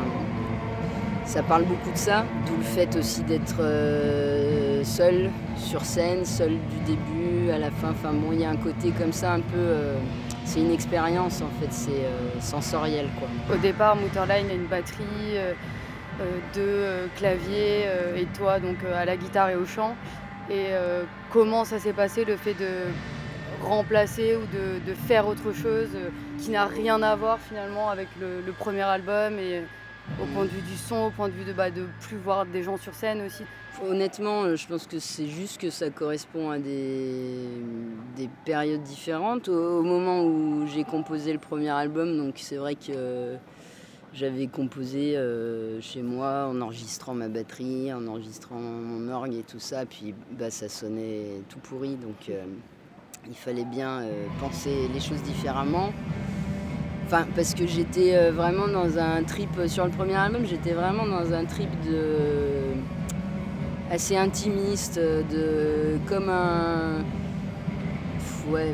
ça 1.35 1.43
parle 1.43 1.65
beaucoup 1.65 1.91
de 1.91 1.97
ça, 1.97 2.23
d'où 2.47 2.55
le 2.55 2.63
fait 2.63 2.95
aussi 2.95 3.21
d'être 3.23 3.57
euh, 3.59 4.81
seul 4.85 5.29
sur 5.57 5.83
scène, 5.83 6.23
seul 6.23 6.51
du 6.51 6.79
début 6.85 7.51
à 7.51 7.57
la 7.57 7.71
fin. 7.71 7.89
Enfin 7.89 8.13
bon, 8.13 8.31
il 8.31 8.39
y 8.39 8.45
a 8.45 8.49
un 8.49 8.55
côté 8.55 8.91
comme 8.91 9.11
ça 9.11 9.33
un 9.33 9.41
peu. 9.41 9.57
euh, 9.57 9.97
c'est 10.45 10.61
une 10.61 10.71
expérience 10.71 11.41
en 11.41 11.49
fait, 11.59 11.71
c'est 11.71 11.91
euh, 11.91 12.39
sensoriel 12.39 13.07
quoi. 13.19 13.27
Au 13.53 13.57
départ, 13.57 13.97
Mutterline 13.97 14.49
a 14.49 14.53
une 14.53 14.67
batterie, 14.67 15.35
deux 16.53 17.09
claviers 17.17 17.87
et 18.15 18.25
toi 18.37 18.59
donc 18.59 18.77
à 18.95 19.03
la 19.03 19.17
guitare 19.17 19.49
et 19.49 19.55
au 19.55 19.65
chant. 19.65 19.95
Et 20.49 20.67
comment 21.31 21.65
ça 21.65 21.79
s'est 21.79 21.93
passé 21.93 22.23
le 22.23 22.37
fait 22.37 22.53
de 22.53 22.69
remplacer 23.63 24.37
ou 24.37 24.45
de, 24.55 24.93
faire 25.07 25.27
autre 25.27 25.51
chose 25.51 25.89
qui 26.37 26.51
n'a 26.51 26.67
rien 26.67 27.01
à 27.01 27.15
voir 27.15 27.39
finalement 27.39 27.89
avec 27.89 28.07
le, 28.21 28.41
le 28.45 28.51
premier 28.51 28.83
album 28.83 29.39
et 29.39 29.63
au 30.21 30.25
point 30.33 30.43
de 30.43 30.49
vue 30.49 30.61
du 30.61 30.77
son, 30.77 31.07
au 31.07 31.09
point 31.09 31.27
de 31.29 31.33
vue 31.33 31.45
de 31.45 31.53
bah, 31.53 31.71
de 31.71 31.85
plus 32.01 32.17
voir 32.17 32.45
des 32.45 32.63
gens 32.63 32.77
sur 32.77 32.93
scène 32.93 33.21
aussi. 33.21 33.43
Honnêtement, 33.83 34.43
euh, 34.43 34.55
je 34.55 34.67
pense 34.67 34.87
que 34.87 34.99
c'est 34.99 35.27
juste 35.27 35.59
que 35.59 35.69
ça 35.69 35.89
correspond 35.89 36.49
à 36.49 36.59
des, 36.59 37.47
des 38.15 38.29
périodes 38.45 38.83
différentes. 38.83 39.49
Au, 39.49 39.81
moment 39.81 40.23
où 40.23 40.65
j'ai 40.67 40.83
composé 40.83 41.33
le 41.33 41.39
premier 41.39 41.69
album, 41.69 42.17
donc 42.17 42.35
c'est 42.37 42.55
vrai 42.55 42.75
que 42.75 43.35
j'avais 44.13 44.47
composé 44.47 45.17
euh, 45.17 45.81
chez 45.81 46.01
moi 46.01 46.47
en 46.49 46.61
enregistrant 46.61 47.13
ma 47.13 47.27
batterie, 47.27 47.91
en 47.91 48.07
enregistrant 48.07 48.59
mon 48.59 49.09
orgue 49.11 49.33
et 49.33 49.43
tout 49.43 49.59
ça, 49.59 49.85
puis 49.85 50.13
bah, 50.31 50.49
ça 50.49 50.69
sonnait 50.69 51.41
tout 51.49 51.59
pourri, 51.59 51.95
donc 51.95 52.29
euh, 52.29 52.45
il 53.27 53.35
fallait 53.35 53.65
bien 53.65 54.03
penser 54.39 54.87
les 54.93 54.99
choses 55.01 55.21
différemment. 55.23 55.91
Enfin, 57.05 57.25
parce 57.35 57.53
que 57.53 57.67
j'étais 57.67 58.15
euh, 58.15 58.31
vraiment 58.31 58.67
dans 58.67 58.97
un 58.97 59.21
trip, 59.23 59.49
sur 59.67 59.85
le 59.85 59.91
premier 59.91 60.15
album, 60.15 60.41
j'étais 60.45 60.73
vraiment 60.73 61.05
dans 61.05 61.33
un 61.33 61.45
trip 61.45 61.69
de 61.87 62.73
assez 63.91 64.17
intimiste, 64.17 64.99
de 64.99 65.99
comme 66.07 66.29
un 66.29 67.03
ouais, 68.49 68.73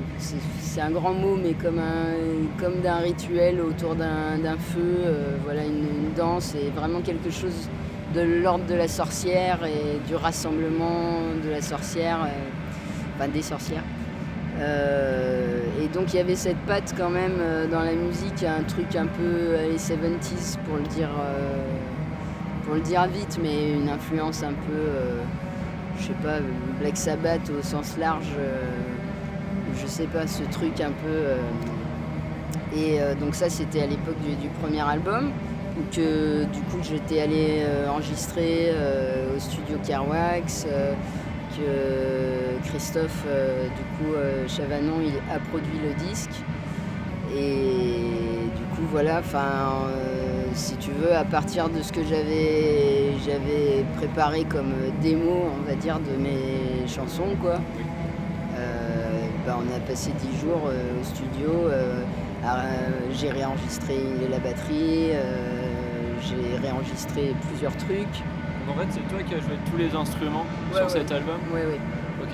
c'est 0.60 0.82
un 0.82 0.92
grand 0.92 1.14
mot, 1.14 1.36
mais 1.36 1.54
comme 1.54 1.80
un 1.80 2.14
comme 2.60 2.82
d'un 2.82 2.98
rituel 2.98 3.60
autour 3.62 3.96
d'un 3.96 4.58
feu, 4.58 5.02
euh, 5.06 5.36
voilà 5.44 5.64
une, 5.66 6.14
danse 6.16 6.56
et 6.56 6.70
vraiment 6.76 7.02
quelque 7.02 7.30
chose 7.30 7.70
de 8.14 8.22
l'ordre 8.22 8.66
de 8.66 8.76
la 8.76 8.90
sorcière 8.90 9.66
et 9.66 10.00
du 10.08 10.16
rassemblement 10.16 11.20
de 11.44 11.50
la 11.50 11.62
sorcière, 11.62 12.20
euh, 12.24 13.16
enfin 13.16 13.30
des 13.30 13.42
sorcières. 13.42 13.84
Euh, 14.62 15.60
et 15.82 15.88
donc 15.88 16.14
il 16.14 16.18
y 16.18 16.20
avait 16.20 16.36
cette 16.36 16.60
patte 16.68 16.94
quand 16.96 17.10
même 17.10 17.38
euh, 17.40 17.68
dans 17.68 17.82
la 17.82 17.94
musique, 17.94 18.44
un 18.44 18.64
truc 18.64 18.96
un 18.96 19.08
peu 19.08 19.56
les 19.70 19.78
70s 19.78 20.58
pour 20.66 20.78
le 20.78 20.84
dire, 20.84 21.10
euh, 21.20 21.64
pour 22.66 22.76
le 22.76 22.82
dire 22.82 23.08
vite, 23.08 23.40
mais 23.42 23.74
une 23.74 23.90
influence 23.90 24.44
un 24.44 24.54
peu, 24.54 24.84
je 25.98 26.08
sais 26.08 26.14
pas, 26.22 26.40
Black 26.80 26.96
Sabbath 26.96 27.50
au 27.50 27.64
sens 27.64 27.98
large, 27.98 28.34
je 29.76 29.88
sais 29.88 30.06
pas, 30.06 30.28
ce 30.28 30.44
truc 30.44 30.80
un 30.80 30.92
peu. 30.92 32.78
et 32.78 33.00
donc 33.20 33.34
ça 33.34 33.50
c'était 33.50 33.82
à 33.82 33.88
l'époque 33.88 34.20
du, 34.42 34.48
premier 34.62 34.82
album, 34.82 35.32
où 35.78 35.96
que 35.96 36.44
du 36.44 36.60
coup 36.62 36.78
j'étais 36.84 37.22
allé 37.22 37.66
enregistrer 37.90 38.72
au 39.36 39.40
studio 39.40 39.78
Carwax. 39.86 40.68
Que 41.58 42.68
Christophe, 42.70 43.24
euh, 43.28 43.68
du 43.68 43.84
coup, 43.98 44.14
euh, 44.16 44.48
Chavanon, 44.48 45.02
il 45.02 45.14
a 45.34 45.40
produit 45.40 45.80
le 45.84 45.94
disque. 46.06 46.32
Et 47.36 47.98
du 48.56 48.64
coup, 48.76 48.86
voilà, 48.92 49.20
enfin, 49.20 49.88
euh, 49.88 50.44
si 50.54 50.76
tu 50.78 50.92
veux, 50.92 51.16
à 51.16 51.24
partir 51.24 51.70
de 51.70 51.82
ce 51.82 51.92
que 51.92 52.02
j'avais, 52.04 53.86
préparé 53.98 54.44
comme 54.44 54.74
démo, 55.02 55.46
on 55.60 55.68
va 55.68 55.76
dire, 55.76 56.00
de 56.00 56.22
mes 56.22 56.88
chansons, 56.88 57.36
quoi. 57.42 57.60
euh, 58.58 59.22
bah, 59.46 59.58
on 59.60 59.76
a 59.76 59.80
passé 59.80 60.12
dix 60.20 60.40
jours 60.40 60.64
euh, 60.68 61.00
au 61.00 61.04
studio. 61.04 61.50
euh, 61.68 62.04
j'ai 63.14 63.30
réenregistré 63.30 63.98
la 64.30 64.40
batterie, 64.40 65.12
euh, 65.12 65.62
j'ai 66.22 66.58
réenregistré 66.58 67.34
plusieurs 67.48 67.76
trucs. 67.78 68.24
En 68.70 68.74
fait, 68.80 68.88
c'est 68.92 69.08
toi 69.14 69.20
qui 69.28 69.36
as 69.36 69.40
joué 69.40 69.56
tous 69.70 69.78
les 69.78 69.96
instruments 69.96 70.46
Ouais, 70.72 70.78
sur 70.78 70.86
ouais. 70.86 70.90
cet 70.92 71.12
album 71.12 71.36
Ouais, 71.54 71.62
ouais. 71.66 71.80
Ok. 72.22 72.30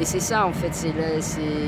Et 0.00 0.04
c'est 0.04 0.20
ça 0.20 0.46
en 0.46 0.52
fait, 0.52 0.74
c'est 0.74 0.92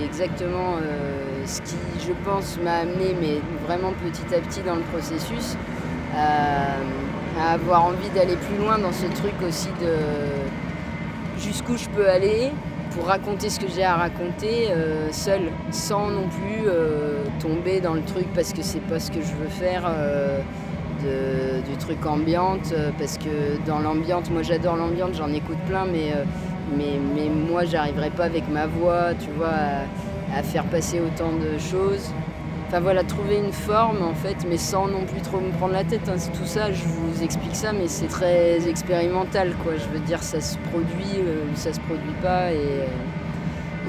exactement 0.04 0.76
euh, 0.82 1.42
ce 1.46 1.62
qui, 1.62 1.76
je 2.06 2.12
pense, 2.24 2.58
m'a 2.62 2.78
amené, 2.80 3.14
mais 3.20 3.40
vraiment 3.66 3.92
petit 3.92 4.34
à 4.34 4.38
petit 4.40 4.60
dans 4.60 4.74
le 4.76 4.82
processus, 4.82 5.56
à, 6.14 6.74
à 7.40 7.52
avoir 7.52 7.86
envie 7.86 8.08
d'aller 8.14 8.36
plus 8.36 8.58
loin 8.58 8.78
dans 8.78 8.92
ce 8.92 9.06
truc 9.06 9.32
aussi 9.46 9.68
de 9.80 9.94
jusqu'où 11.40 11.76
je 11.78 11.88
peux 11.90 12.08
aller 12.08 12.50
pour 12.94 13.06
raconter 13.06 13.48
ce 13.48 13.60
que 13.60 13.66
j'ai 13.68 13.84
à 13.84 13.94
raconter 13.96 14.68
euh, 14.72 15.08
seul, 15.12 15.42
sans 15.70 16.08
non 16.10 16.28
plus 16.28 16.66
euh, 16.66 17.22
tomber 17.40 17.80
dans 17.80 17.94
le 17.94 18.02
truc 18.02 18.26
parce 18.34 18.52
que 18.52 18.60
c'est 18.62 18.80
pas 18.80 18.98
ce 19.00 19.10
que 19.10 19.20
je 19.22 19.32
veux 19.36 19.48
faire. 19.48 19.84
Euh, 21.04 21.60
du 21.60 21.76
truc 21.76 22.04
ambiante 22.06 22.72
euh, 22.72 22.90
parce 22.98 23.18
que 23.18 23.58
dans 23.66 23.78
l'ambiante 23.78 24.30
moi 24.30 24.42
j'adore 24.42 24.76
l'ambiante 24.76 25.14
j'en 25.14 25.32
écoute 25.32 25.58
plein 25.66 25.84
mais 25.84 26.12
euh, 26.12 26.24
mais, 26.76 26.98
mais 27.14 27.28
moi 27.28 27.64
j'arriverai 27.64 28.10
pas 28.10 28.24
avec 28.24 28.48
ma 28.50 28.66
voix 28.66 29.14
tu 29.18 29.30
vois 29.36 29.54
à, 30.34 30.42
faire 30.42 30.64
passer 30.64 31.00
autant 31.00 31.32
de 31.32 31.58
choses 31.58 32.12
enfin 32.66 32.80
voilà 32.80 33.02
trouver 33.02 33.38
une 33.38 33.52
forme 33.52 34.02
en 34.02 34.14
fait 34.14 34.36
mais 34.48 34.58
sans 34.58 34.86
non 34.86 35.04
plus 35.04 35.22
trop 35.22 35.40
me 35.40 35.50
prendre 35.52 35.72
la 35.72 35.84
tête 35.84 36.08
hein. 36.08 36.16
Tout 36.32 36.46
ça 36.46 36.72
je 36.72 36.84
vous 36.84 37.22
explique 37.22 37.56
ça 37.56 37.72
mais 37.72 37.88
c'est 37.88 38.08
très 38.08 38.68
expérimental 38.68 39.54
quoi 39.64 39.72
je 39.76 39.88
veux 39.92 40.04
dire 40.04 40.22
ça 40.22 40.40
se 40.40 40.58
produit 40.70 41.16
euh, 41.18 41.44
ou 41.50 41.56
ça 41.56 41.72
se 41.72 41.80
produit 41.80 42.14
pas 42.22 42.52
et 42.52 42.56
euh, 42.56 42.86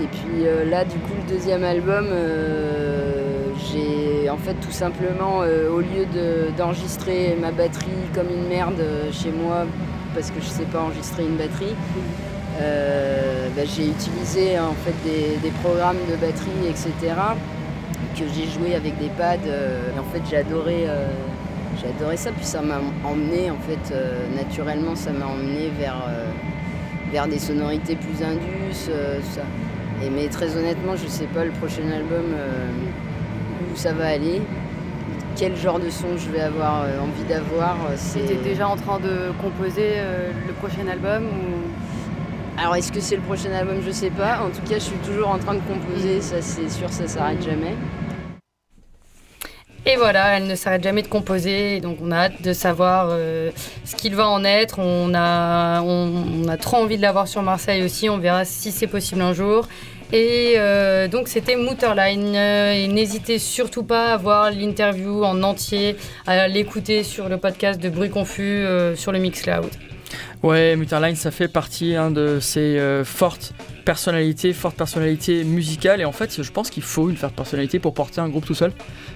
et 0.02 0.08
puis 0.08 0.46
euh, 0.46 0.64
là, 0.64 0.86
du 0.86 0.98
coup, 1.00 1.12
le 1.14 1.34
deuxième 1.34 1.64
album, 1.64 2.08
euh, 2.10 3.09
en 4.30 4.38
fait 4.38 4.56
tout 4.56 4.72
simplement, 4.72 5.42
euh, 5.42 5.70
au 5.70 5.80
lieu 5.80 6.06
de- 6.14 6.56
d'enregistrer 6.58 7.38
ma 7.40 7.52
batterie 7.52 7.88
comme 8.14 8.30
une 8.30 8.48
merde 8.48 8.80
euh, 8.80 9.12
chez 9.12 9.32
moi, 9.32 9.66
parce 10.14 10.32
que 10.32 10.42
je 10.42 10.48
sais 10.48 10.66
pas 10.66 10.82
enregistrer 10.82 11.24
une 11.24 11.38
batterie, 11.38 11.76
euh, 12.62 13.48
bah, 13.56 13.62
j'ai 13.66 13.88
utilisé 13.88 14.60
en 14.60 14.74
fait 14.74 14.96
des, 15.04 15.52
programmes 15.64 15.98
de 16.10 16.16
batterie, 16.16 16.68
etc., 16.68 16.92
que 18.16 18.26
j'ai 18.36 18.48
joué 18.50 18.76
avec 18.76 18.98
des 18.98 19.10
pads. 19.10 19.36
et 19.36 20.00
en 20.00 20.04
fait, 20.12 20.22
j'ai 20.30 20.38
adoré, 20.38 20.88
ça. 22.18 22.32
Puis 22.32 22.46
ça 22.46 22.62
m'a 22.62 22.80
emmené, 23.06 23.52
en 23.52 23.58
fait, 23.58 23.94
naturellement, 24.36 24.96
ça 24.96 25.12
m'a 25.12 25.26
emmené 25.26 25.70
vers, 25.80 26.04
vers 27.14 27.28
des 27.28 27.40
sonorités 27.40 27.96
plus 27.96 28.24
indus. 28.24 28.76
ça. 28.76 29.42
Et, 30.04 30.10
mais 30.10 30.28
très 30.28 30.58
honnêtement, 30.58 30.96
je 30.96 31.08
sais 31.08 31.28
pas 31.28 31.46
le 31.46 31.52
prochain 31.52 31.90
album 31.94 32.26
ça 33.80 33.94
va 33.94 34.08
aller, 34.08 34.42
quel 35.38 35.56
genre 35.56 35.80
de 35.80 35.90
son 35.90 36.18
je 36.18 36.30
vais 36.30 36.42
avoir 36.42 36.84
euh, 36.84 37.00
envie 37.00 37.24
d'avoir. 37.24 37.76
euh, 37.90 37.94
C'est 37.96 38.20
C'était 38.20 38.44
déjà 38.44 38.68
en 38.68 38.76
train 38.76 39.00
de 39.00 39.32
composer 39.42 39.94
euh, 39.96 40.32
le 40.48 40.54
prochain 40.54 40.86
album 40.92 41.24
ou... 41.28 42.60
Alors 42.60 42.76
est-ce 42.76 42.92
que 42.92 43.00
c'est 43.00 43.16
le 43.16 43.22
prochain 43.22 43.54
album? 43.54 43.78
Je 43.86 43.92
sais 43.92 44.10
pas. 44.10 44.42
En 44.42 44.50
tout 44.50 44.62
cas, 44.68 44.76
je 44.76 44.84
suis 44.92 44.98
toujours 44.98 45.30
en 45.30 45.38
train 45.40 45.54
de 45.54 45.62
composer. 45.62 46.20
Ça, 46.20 46.42
c'est 46.42 46.70
sûr, 46.70 46.90
ça 46.90 47.08
s'arrête 47.08 47.42
jamais. 47.42 47.74
Et 49.86 49.96
voilà, 49.96 50.38
elle 50.38 50.48
ne 50.48 50.56
s'arrête 50.56 50.84
jamais 50.84 51.02
de 51.02 51.08
composer, 51.08 51.80
donc 51.80 52.00
on 52.04 52.12
a 52.12 52.18
hâte 52.18 52.42
de 52.42 52.52
savoir 52.52 53.08
euh, 53.12 53.50
ce 53.86 53.96
qu'il 53.96 54.14
va 54.14 54.28
en 54.28 54.44
être. 54.44 54.78
On 54.78 55.14
a, 55.16 55.82
on, 55.82 56.12
on 56.44 56.48
a 56.50 56.58
trop 56.58 56.78
envie 56.78 56.98
de 56.98 57.02
l'avoir 57.02 57.30
sur 57.30 57.42
Marseille 57.42 57.82
aussi, 57.84 58.10
on 58.10 58.18
verra 58.18 58.44
si 58.44 58.74
c'est 58.74 58.88
possible 58.88 59.22
un 59.22 59.32
jour. 59.32 59.70
Et 60.12 60.56
euh, 60.58 61.08
donc 61.08 61.28
c'était 61.28 61.56
Mooterline. 61.56 62.36
Euh, 62.36 62.74
et 62.74 62.88
n'hésitez 62.88 63.38
surtout 63.38 63.84
pas 63.84 64.14
à 64.14 64.18
voir 64.18 64.52
l'interview 64.52 65.24
en 65.24 65.44
entier, 65.44 65.96
à 66.26 66.48
l'écouter 66.48 67.04
sur 67.04 67.30
le 67.30 67.38
podcast 67.38 67.80
de 67.80 67.90
Bruit 67.90 68.10
Confus 68.10 68.42
euh, 68.42 68.96
sur 68.96 69.12
le 69.12 69.20
Mixcloud. 69.20 69.70
Ouais, 70.42 70.76
Mutterline, 70.76 71.16
ça 71.16 71.32
fait 71.32 71.48
partie 71.48 71.96
hein, 71.96 72.12
de 72.12 72.40
ces 72.40 72.80
fortes 73.04 73.54
personnalités, 73.84 74.54
fortes 74.54 74.76
personnalités 74.76 75.44
musicales. 75.44 76.02
Et 76.02 76.06
en 76.06 76.12
fait, 76.12 76.42
je 76.42 76.52
pense 76.52 76.70
qu'il 76.70 76.84
faut 76.84 77.10
une 77.10 77.18
forte 77.18 77.34
personnalité 77.36 77.80
pour 77.80 77.94
porter 77.94 78.22
un 78.22 78.30
groupe 78.30 78.46
tout 78.46 78.54
seul. 78.56 78.72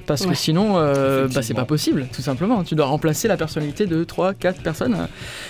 Parce 0.05 0.25
que 0.25 0.33
sinon, 0.33 0.77
euh, 0.77 1.27
bah, 1.27 1.41
c'est 1.41 1.53
pas 1.53 1.65
possible, 1.65 2.07
tout 2.13 2.21
simplement. 2.21 2.63
Tu 2.63 2.75
dois 2.75 2.85
remplacer 2.87 3.27
la 3.27 3.37
personnalité 3.37 3.85
de 3.85 4.03
3, 4.03 4.33
4 4.33 4.61
personnes. 4.61 5.07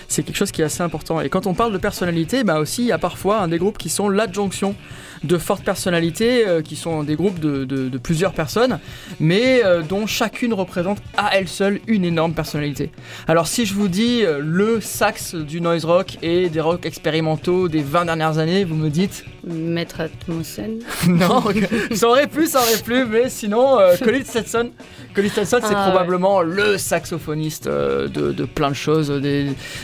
C'est 0.07 0.23
quelque 0.23 0.35
chose 0.37 0.51
qui 0.51 0.61
est 0.61 0.65
assez 0.65 0.83
important. 0.83 1.21
Et 1.21 1.29
quand 1.29 1.47
on 1.47 1.53
parle 1.53 1.73
de 1.73 1.77
personnalité, 1.77 2.43
bah 2.43 2.59
aussi, 2.59 2.83
il 2.83 2.87
y 2.87 2.91
a 2.91 2.97
parfois 2.99 3.47
des 3.47 3.57
groupes 3.57 3.77
qui 3.77 3.89
sont 3.89 4.09
l'adjonction 4.09 4.75
de 5.23 5.37
fortes 5.37 5.63
personnalités, 5.63 6.45
euh, 6.45 6.61
qui 6.61 6.75
sont 6.75 7.03
des 7.03 7.15
groupes 7.15 7.39
de, 7.39 7.63
de- 7.63 7.87
de 7.89 7.97
plusieurs 7.97 8.33
personnes, 8.33 8.79
mais 9.21 9.63
euh, 9.63 9.81
dont 9.81 10.05
chacune 10.05 10.53
représente 10.53 10.97
à 11.17 11.37
elle 11.37 11.47
seule 11.47 11.79
une 11.87 12.03
énorme 12.03 12.33
personnalité. 12.33 12.91
Alors 13.27 13.47
si 13.47 13.65
je 13.65 13.73
vous 13.73 13.87
dis 13.87 14.23
le 14.39 14.81
sax 14.81 15.35
du 15.35 15.61
noise 15.61 15.85
rock 15.85 16.17
et 16.21 16.49
des 16.49 16.59
rock 16.59 16.85
expérimentaux 16.85 17.69
des 17.69 17.81
20 17.81 18.05
dernières 18.05 18.37
années, 18.37 18.65
vous 18.65 18.75
me 18.75 18.89
dites 18.89 19.12
Maître 19.45 20.01
Atmosen. 20.01 20.79
non, 21.07 21.43
ça 21.93 22.07
aurait 22.07 22.27
pu, 22.27 22.47
ça 22.47 22.59
aurait 22.61 22.81
pu, 22.83 23.05
mais 23.05 23.29
sinon 23.29 23.79
euh, 23.79 23.95
Colin 24.03 24.23
Stetson, 24.23 24.71
Colin 25.13 25.29
Stetson 25.29 25.59
c'est 25.61 25.73
Ah, 25.75 25.85
ouais. 25.85 25.91
probablement 25.91 26.41
le 26.41 26.77
saxophoniste 26.77 27.67
euh, 27.67 28.07
de, 28.07 28.31
de 28.31 28.45
plein 28.45 28.69
de 28.69 28.75
choses, 28.75 29.11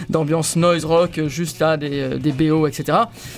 d'ambiance 0.09 0.55
noise 0.55 0.85
rock, 0.85 1.19
juste 1.27 1.59
là 1.59 1.77
des, 1.77 2.17
des 2.19 2.31
BO, 2.31 2.67
etc. 2.67 2.97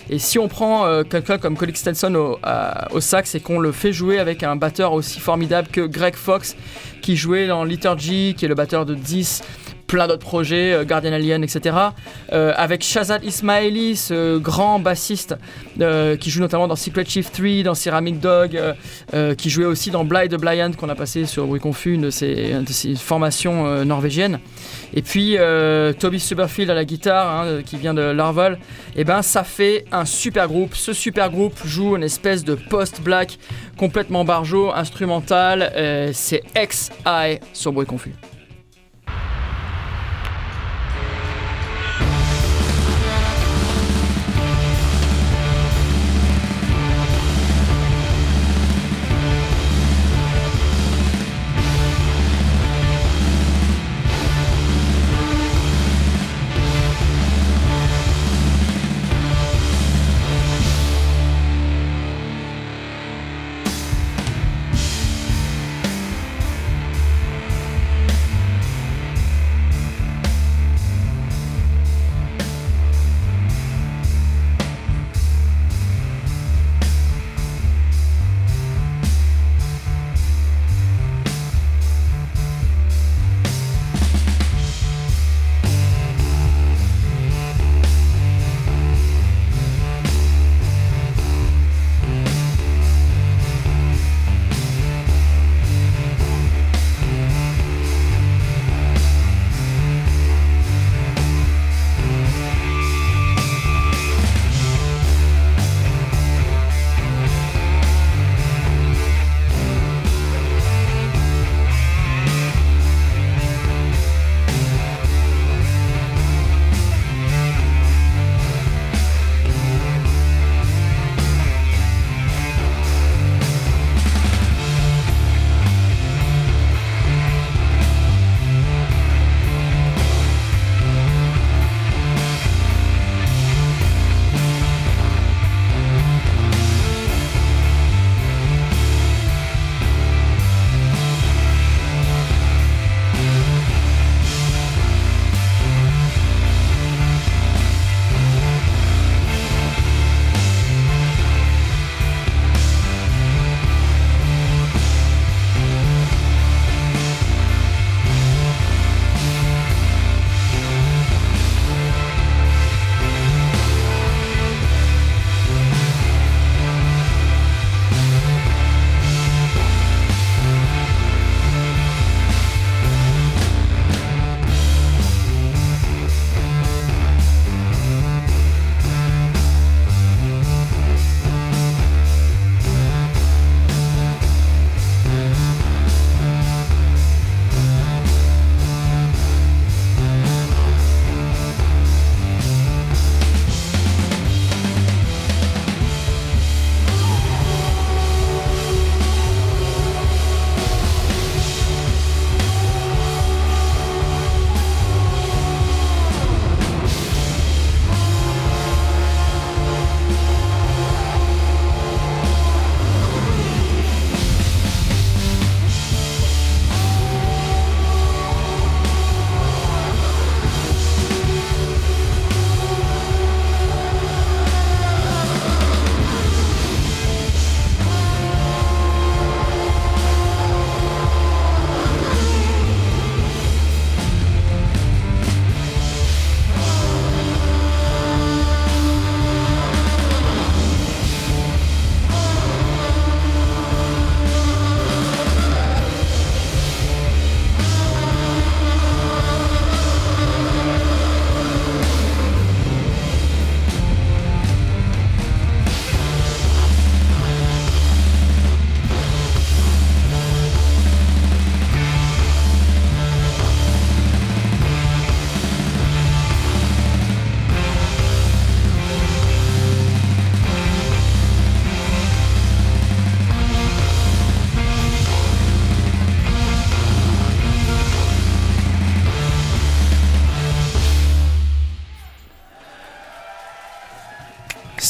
Et 0.10 0.20
si 0.20 0.40
on 0.40 0.48
prend 0.48 0.86
euh, 0.86 1.04
quelqu'un 1.04 1.38
comme 1.38 1.56
Colin 1.58 1.74
Stetson 1.74 2.14
au, 2.16 2.40
à- 2.44 2.88
au 2.94 3.00
sax 3.02 3.36
et 3.36 3.40
qu'on 3.40 3.60
le 3.60 3.72
fait 3.72 3.94
jouer 3.94 4.20
avec 4.20 4.44
un 4.44 4.56
batteur 4.56 4.94
aussi 4.94 5.20
formidable 5.20 5.68
que 5.72 5.82
Greg 5.82 6.16
Fox, 6.16 6.56
qui 7.02 7.16
jouait 7.16 7.48
dans 7.48 7.64
Liturgy, 7.64 8.36
qui 8.38 8.46
est 8.46 8.48
le 8.48 8.56
batteur 8.56 8.86
de 8.86 8.94
10, 8.94 9.42
plein 9.92 10.08
d'autres 10.08 10.26
projets, 10.26 10.72
euh, 10.72 10.86
Guardian 10.86 11.12
Alien, 11.12 11.44
etc. 11.44 11.76
Euh, 12.32 12.54
avec 12.56 12.82
Shazad 12.82 13.26
Ismaili, 13.26 13.98
ce 13.98 14.38
grand 14.38 14.80
bassiste 14.80 15.36
euh, 15.82 16.16
qui 16.16 16.30
joue 16.30 16.40
notamment 16.40 16.70
dans 16.70 16.78
Secret 16.78 17.04
Chief 17.06 17.30
3, 17.30 17.64
dans 17.64 17.76
Ceramic 17.76 18.22
Dog, 18.22 18.58
qui 19.38 19.50
jouait 19.50 19.66
aussi 19.66 19.92
dans 19.92 20.06
Bly 20.06 20.30
the 20.30 20.40
Blind 20.40 20.78
qu'on 20.78 20.88
a 20.88 20.96
passé 20.96 21.26
sur 21.26 21.46
Bruit 21.46 21.60
Confus, 21.60 21.96
une 21.96 22.04
de 22.04 22.10
ses, 22.10 22.54
de 22.54 22.96
formations 22.96 23.84
norvégiennes. 23.84 24.40
Et 24.94 25.02
puis 25.02 25.38
Toby 26.00 26.20
Superfield 26.20 26.70
à 26.70 26.74
la 26.74 26.86
guitare, 26.86 27.42
hein, 27.42 27.62
qui 27.66 27.76
vient 27.76 27.94
de 27.94 28.02
Larval. 28.02 28.60
Et 28.96 29.04
ben 29.04 29.22
ça 29.22 29.44
fait 29.44 29.86
un 29.92 30.06
super 30.06 30.48
groupe. 30.48 30.76
Ce 30.76 30.94
super 30.94 31.30
groupe 31.30 31.60
joue 31.66 31.98
une 31.98 32.04
espèce 32.04 32.46
de 32.46 32.56
post-black 32.56 33.38
complètement 33.78 34.24
barjo, 34.24 34.72
instrumental. 34.74 35.72
C'est 36.14 36.44
X-I 36.56 37.40
sur 37.54 37.74
Bruit 37.74 37.88
Confus. 37.88 38.14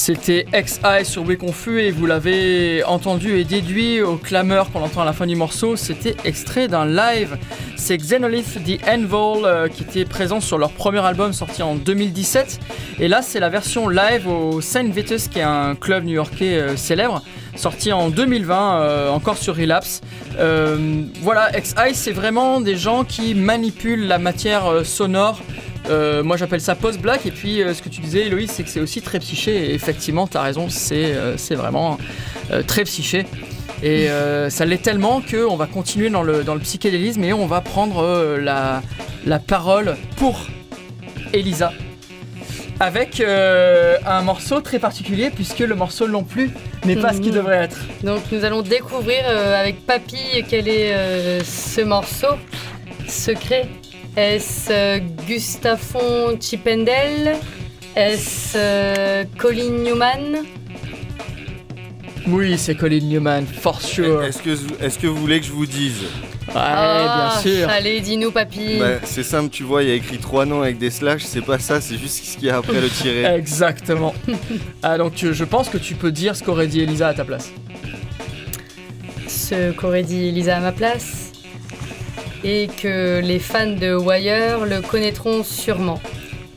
C'était 0.03 0.47
XI 0.51 1.05
sur 1.05 1.23
Confus 1.37 1.79
et 1.79 1.91
vous 1.91 2.07
l'avez 2.07 2.83
entendu 2.85 3.37
et 3.37 3.43
déduit 3.43 4.01
aux 4.01 4.15
clameurs 4.15 4.71
qu'on 4.71 4.81
entend 4.81 5.03
à 5.03 5.05
la 5.05 5.13
fin 5.13 5.27
du 5.27 5.35
morceau. 5.35 5.75
C'était 5.75 6.15
extrait 6.25 6.67
d'un 6.67 6.87
live. 6.87 7.37
C'est 7.75 7.97
Xenolith 7.97 8.63
The 8.65 8.79
Anvil 8.87 9.45
euh, 9.45 9.67
qui 9.67 9.83
était 9.83 10.05
présent 10.05 10.39
sur 10.39 10.57
leur 10.57 10.71
premier 10.71 11.05
album 11.05 11.33
sorti 11.33 11.61
en 11.61 11.75
2017. 11.75 12.59
Et 12.99 13.07
là, 13.07 13.21
c'est 13.21 13.39
la 13.39 13.49
version 13.49 13.89
live 13.89 14.27
au 14.27 14.59
Saint 14.59 14.89
Vitus 14.89 15.27
qui 15.27 15.37
est 15.37 15.43
un 15.43 15.75
club 15.75 16.03
new-yorkais 16.03 16.55
euh, 16.55 16.75
célèbre 16.75 17.21
sorti 17.55 17.93
en 17.93 18.09
2020, 18.09 18.81
euh, 18.81 19.09
encore 19.09 19.37
sur 19.37 19.55
Relapse. 19.55 20.01
Voilà, 21.21 21.51
XI, 21.51 21.93
c'est 21.93 22.11
vraiment 22.11 22.59
des 22.59 22.75
gens 22.75 23.03
qui 23.03 23.35
manipulent 23.35 24.07
la 24.07 24.17
matière 24.17 24.83
sonore. 24.83 25.41
Euh, 25.89 26.21
moi 26.23 26.37
j'appelle 26.37 26.61
ça 26.61 26.75
post-black 26.75 27.25
et 27.25 27.31
puis 27.31 27.63
euh, 27.63 27.73
ce 27.73 27.81
que 27.81 27.89
tu 27.89 28.01
disais 28.01 28.27
Héloïse 28.27 28.51
c'est 28.51 28.61
que 28.63 28.69
c'est 28.69 28.79
aussi 28.79 29.01
très 29.01 29.17
psyché 29.19 29.71
et 29.71 29.73
effectivement 29.73 30.27
t'as 30.27 30.41
raison 30.43 30.69
c'est 30.69 31.13
euh, 31.15 31.35
vraiment 31.51 31.97
très 32.67 32.83
psyché 32.83 33.25
et 33.81 34.07
ça 34.49 34.63
l'est 34.65 34.81
tellement 34.83 35.21
qu'on 35.21 35.55
va 35.55 35.65
continuer 35.65 36.11
dans 36.11 36.21
le, 36.21 36.43
dans 36.43 36.53
le 36.53 36.59
psychédélisme 36.59 37.23
et 37.23 37.33
on 37.33 37.47
va 37.47 37.61
prendre 37.61 38.37
la, 38.39 38.83
la 39.25 39.39
parole 39.39 39.97
pour 40.17 40.45
Elisa 41.33 41.73
avec 42.79 43.19
un 43.21 44.21
morceau 44.21 44.61
très 44.61 44.77
particulier 44.77 45.31
puisque 45.31 45.59
le 45.59 45.73
morceau 45.73 46.07
non 46.07 46.23
plus 46.23 46.51
n'est 46.85 46.95
pas 46.95 47.11
ce 47.13 47.21
qu'il 47.21 47.31
Mhm. 47.31 47.37
devrait 47.37 47.57
être. 47.63 47.77
Donc 48.03 48.21
nous 48.31 48.45
allons 48.45 48.61
découvrir 48.61 49.23
avec 49.27 49.83
Papy 49.87 50.43
quel 50.47 50.67
est 50.67 51.43
ce 51.43 51.81
morceau 51.81 52.35
secret. 53.07 53.67
Est-ce 54.17 54.69
euh, 54.71 54.99
Gustafon 55.27 56.37
Chippendale 56.39 57.37
Est-ce 57.95 58.53
euh, 58.57 59.23
Colin 59.37 59.69
Newman? 59.83 60.43
Oui, 62.27 62.55
c'est 62.57 62.75
Colin 62.75 62.99
Newman, 62.99 63.45
for 63.45 63.81
sure. 63.81 64.23
Est-ce 64.23 64.41
que, 64.41 64.49
est 64.83 64.99
que 65.01 65.07
vous 65.07 65.15
voulez 65.17 65.39
que 65.39 65.45
je 65.45 65.51
vous 65.51 65.65
dise? 65.65 66.01
Ouais, 66.47 66.53
Ah, 66.55 67.33
bien 67.43 67.51
sûr. 67.51 67.69
Allez, 67.69 68.01
dis-nous 68.01 68.31
Papy. 68.31 68.77
Bah, 68.79 68.99
C'est 69.05 69.23
simple, 69.23 69.49
tu 69.49 69.63
vois, 69.63 69.81
il 69.83 69.89
y 69.89 69.91
a 69.91 69.95
écrit 69.95 70.17
trois 70.17 70.45
noms 70.45 70.61
avec 70.61 70.77
des 70.77 70.89
slash, 70.91 71.23
c'est 71.23 71.41
pas 71.41 71.57
ça, 71.57 71.79
c'est 71.81 71.97
juste 71.97 72.23
ce 72.25 72.37
qu'il 72.37 72.47
y 72.47 72.51
a 72.51 72.57
après 72.57 72.79
le 72.81 72.89
tiré. 72.89 73.23
Exactement. 73.35 74.13
ah, 74.83 74.97
donc 74.97 75.15
tu- 75.15 75.33
je 75.33 75.43
pense 75.45 75.69
que 75.69 75.77
tu 75.77 75.95
peux 75.95 76.11
dire 76.11 76.35
ce 76.35 76.43
qu'aurait 76.43 76.67
dit 76.67 76.81
Elisa 76.81 77.07
à 77.07 77.13
ta 77.13 77.23
place. 77.23 77.49
ce 79.27 79.71
qu'aurait 79.71 80.03
dit 80.03 80.27
Elisa 80.27 80.57
à 80.57 80.59
ma 80.59 80.71
place? 80.73 81.30
Et 82.43 82.67
que 82.67 83.19
les 83.19 83.39
fans 83.39 83.67
de 83.67 83.95
Wire 83.95 84.65
le 84.65 84.81
connaîtront 84.81 85.43
sûrement. 85.43 85.99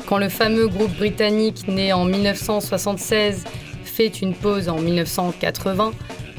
Quand 0.07 0.19
le 0.19 0.29
fameux 0.29 0.69
groupe 0.69 0.95
britannique 0.97 1.67
né 1.69 1.93
en 1.93 2.05
1976 2.05 3.45
fait 3.85 4.21
une 4.21 4.35
pause 4.35 4.69
en 4.69 4.79
1980, 4.79 5.93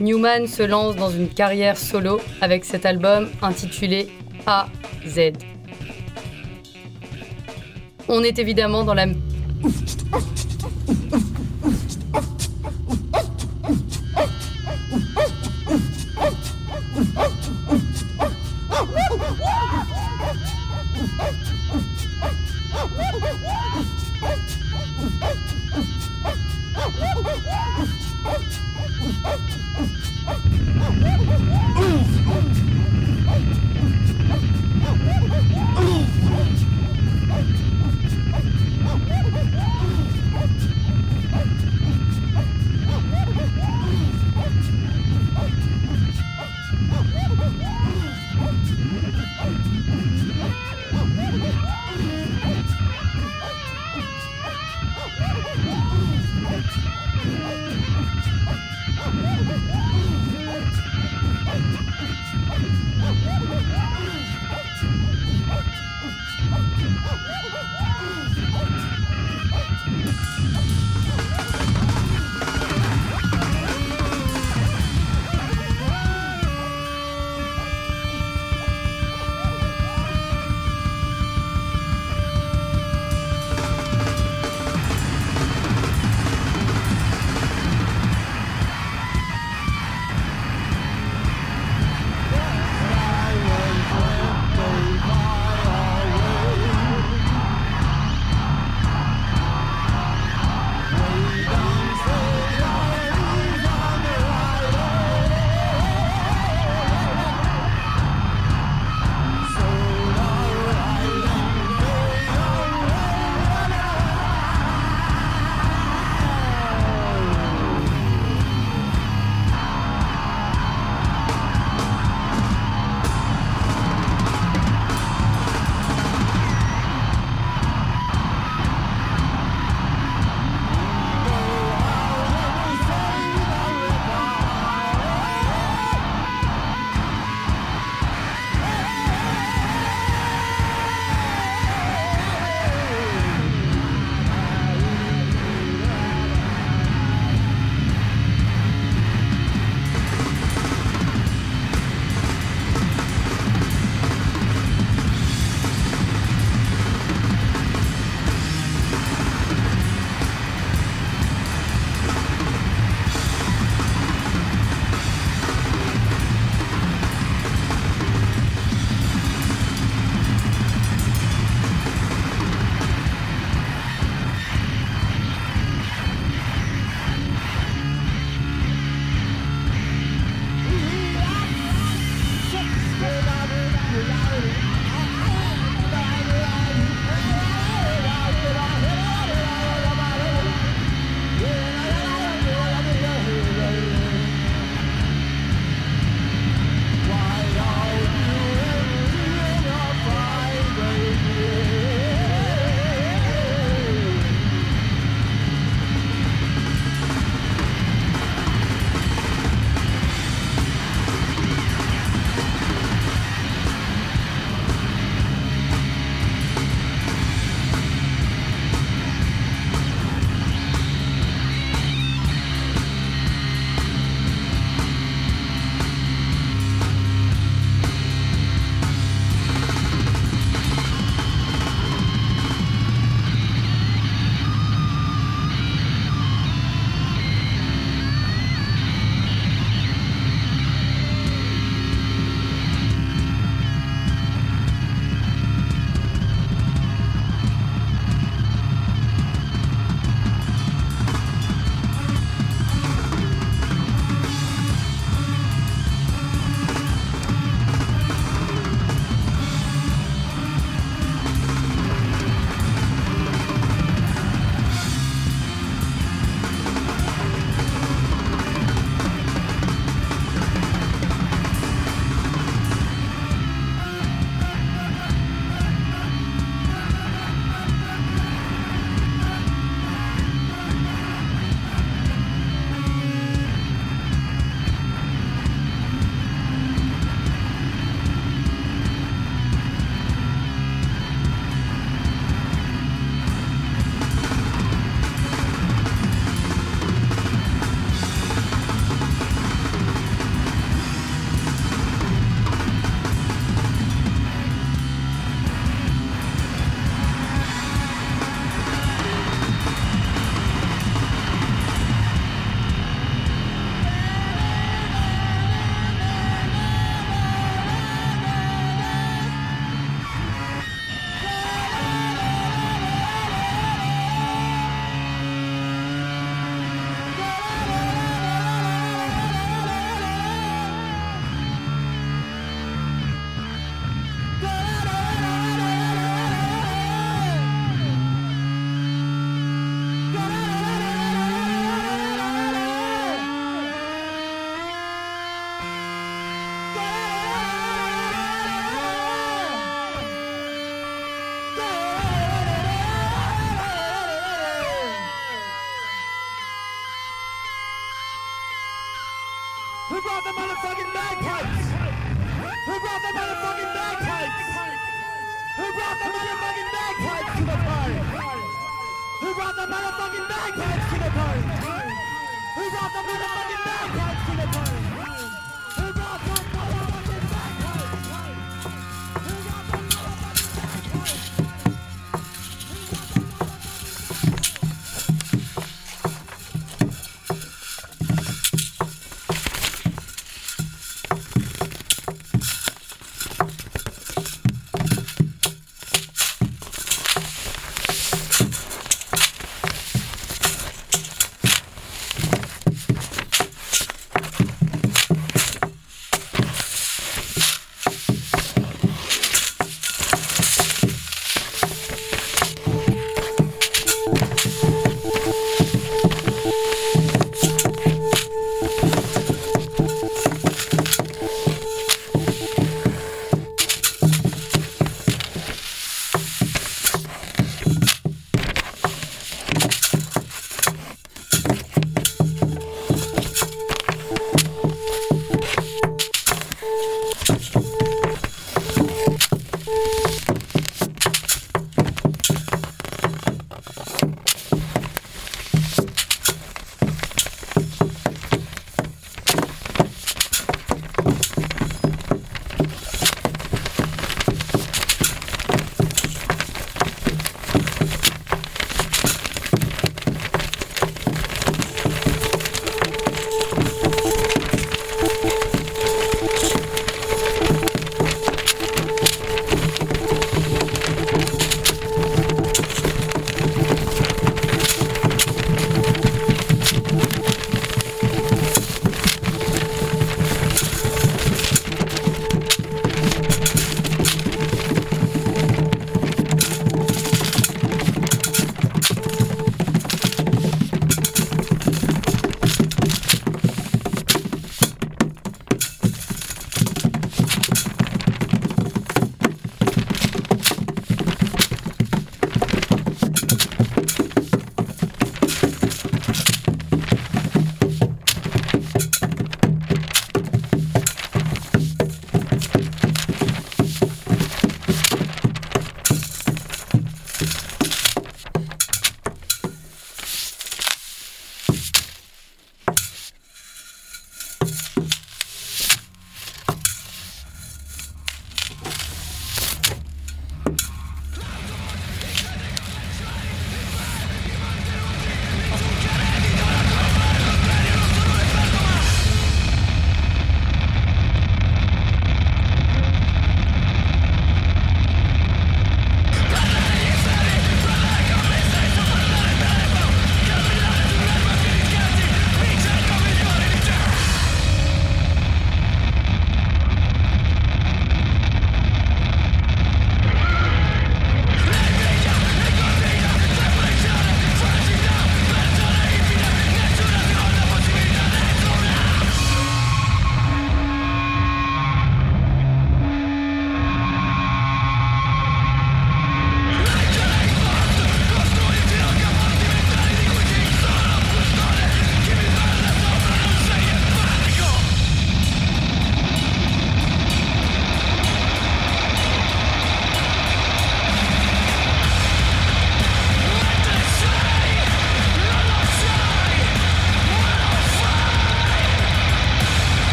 Newman 0.00 0.46
se 0.46 0.62
lance 0.62 0.96
dans 0.96 1.10
une 1.10 1.28
carrière 1.28 1.76
solo 1.76 2.20
avec 2.40 2.64
cet 2.64 2.86
album 2.86 3.28
intitulé 3.42 4.08
AZ. 4.46 5.32
On 8.08 8.22
est 8.22 8.38
évidemment 8.38 8.84
dans 8.84 8.94
la 8.94 9.06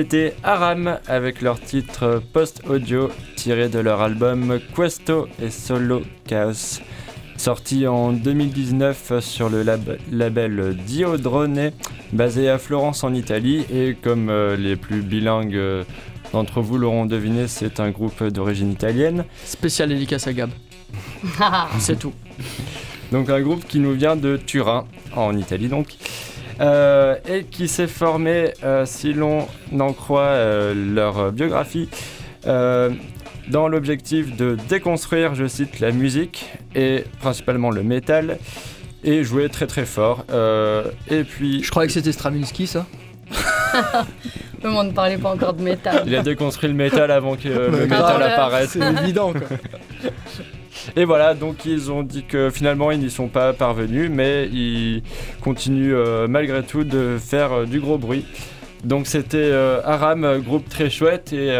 C'était 0.00 0.36
Aram 0.44 1.00
avec 1.08 1.40
leur 1.42 1.58
titre 1.58 2.22
post-audio 2.32 3.10
tiré 3.34 3.68
de 3.68 3.80
leur 3.80 4.00
album 4.00 4.60
Questo 4.76 5.26
et 5.42 5.50
Solo 5.50 6.02
Chaos. 6.24 6.78
Sorti 7.36 7.84
en 7.88 8.12
2019 8.12 9.18
sur 9.18 9.48
le 9.48 9.64
lab- 9.64 9.98
label 10.12 10.76
Diodrone, 10.86 11.72
basé 12.12 12.48
à 12.48 12.58
Florence 12.58 13.02
en 13.02 13.12
Italie. 13.12 13.66
Et 13.74 13.96
comme 14.00 14.30
euh, 14.30 14.56
les 14.56 14.76
plus 14.76 15.02
bilingues 15.02 15.56
euh, 15.56 15.82
d'entre 16.32 16.60
vous 16.60 16.78
l'auront 16.78 17.04
deviné, 17.06 17.48
c'est 17.48 17.80
un 17.80 17.90
groupe 17.90 18.22
d'origine 18.22 18.70
italienne. 18.70 19.24
Spécial 19.44 19.88
dédicace 19.88 20.28
à 20.28 20.32
Gab. 20.32 20.50
C'est 21.80 21.98
tout. 21.98 22.12
Donc 23.10 23.30
un 23.30 23.40
groupe 23.40 23.66
qui 23.66 23.80
nous 23.80 23.94
vient 23.94 24.14
de 24.14 24.36
Turin, 24.36 24.86
en 25.16 25.36
Italie 25.36 25.66
donc, 25.68 25.88
euh, 26.60 27.16
et 27.28 27.44
qui 27.44 27.68
s'est 27.68 27.86
formé, 27.86 28.52
euh, 28.64 28.84
si 28.86 29.12
l'on 29.12 29.46
en 29.78 29.92
croit 29.92 30.20
euh, 30.22 30.74
leur 30.94 31.32
biographie, 31.32 31.88
euh, 32.46 32.90
dans 33.48 33.68
l'objectif 33.68 34.36
de 34.36 34.56
déconstruire, 34.68 35.34
je 35.34 35.46
cite, 35.46 35.80
la 35.80 35.90
musique, 35.90 36.46
et 36.74 37.04
principalement 37.20 37.70
le 37.70 37.82
métal, 37.82 38.38
et 39.04 39.24
jouer 39.24 39.48
très 39.48 39.66
très 39.66 39.86
fort. 39.86 40.24
Euh, 40.30 40.84
et 41.08 41.24
puis, 41.24 41.62
Je 41.62 41.70
croyais 41.70 41.86
que 41.86 41.92
c'était 41.94 42.12
Stravinsky, 42.12 42.66
ça. 42.66 42.86
Le 44.62 44.70
monde 44.70 44.88
ne 44.88 44.92
parlait 44.92 45.18
pas 45.18 45.30
encore 45.32 45.52
de 45.54 45.62
métal. 45.62 46.02
il 46.06 46.16
a 46.16 46.22
déconstruit 46.22 46.68
le 46.68 46.74
métal 46.74 47.10
avant 47.12 47.36
que 47.36 47.48
euh, 47.48 47.68
le 47.70 47.76
Ouais, 47.78 47.86
métal 47.86 48.22
apparaisse. 48.22 48.70
C'est 48.70 49.02
évident, 49.04 49.32
quoi. 49.32 49.42
Et 50.96 51.04
voilà, 51.04 51.34
donc 51.34 51.64
ils 51.64 51.90
ont 51.90 52.02
dit 52.02 52.24
que 52.24 52.50
finalement 52.50 52.90
ils 52.90 53.00
n'y 53.00 53.10
sont 53.10 53.28
pas 53.28 53.52
parvenus, 53.52 54.10
mais 54.12 54.46
ils 54.46 55.02
continuent 55.40 55.94
euh, 55.94 56.26
malgré 56.28 56.62
tout 56.62 56.84
de 56.84 57.18
faire 57.18 57.52
euh, 57.52 57.66
du 57.66 57.80
gros 57.80 57.98
bruit. 57.98 58.24
Donc 58.84 59.06
c'était 59.06 59.38
euh, 59.38 59.80
Aram, 59.84 60.40
groupe 60.40 60.68
très 60.68 60.90
chouette, 60.90 61.32
et 61.32 61.56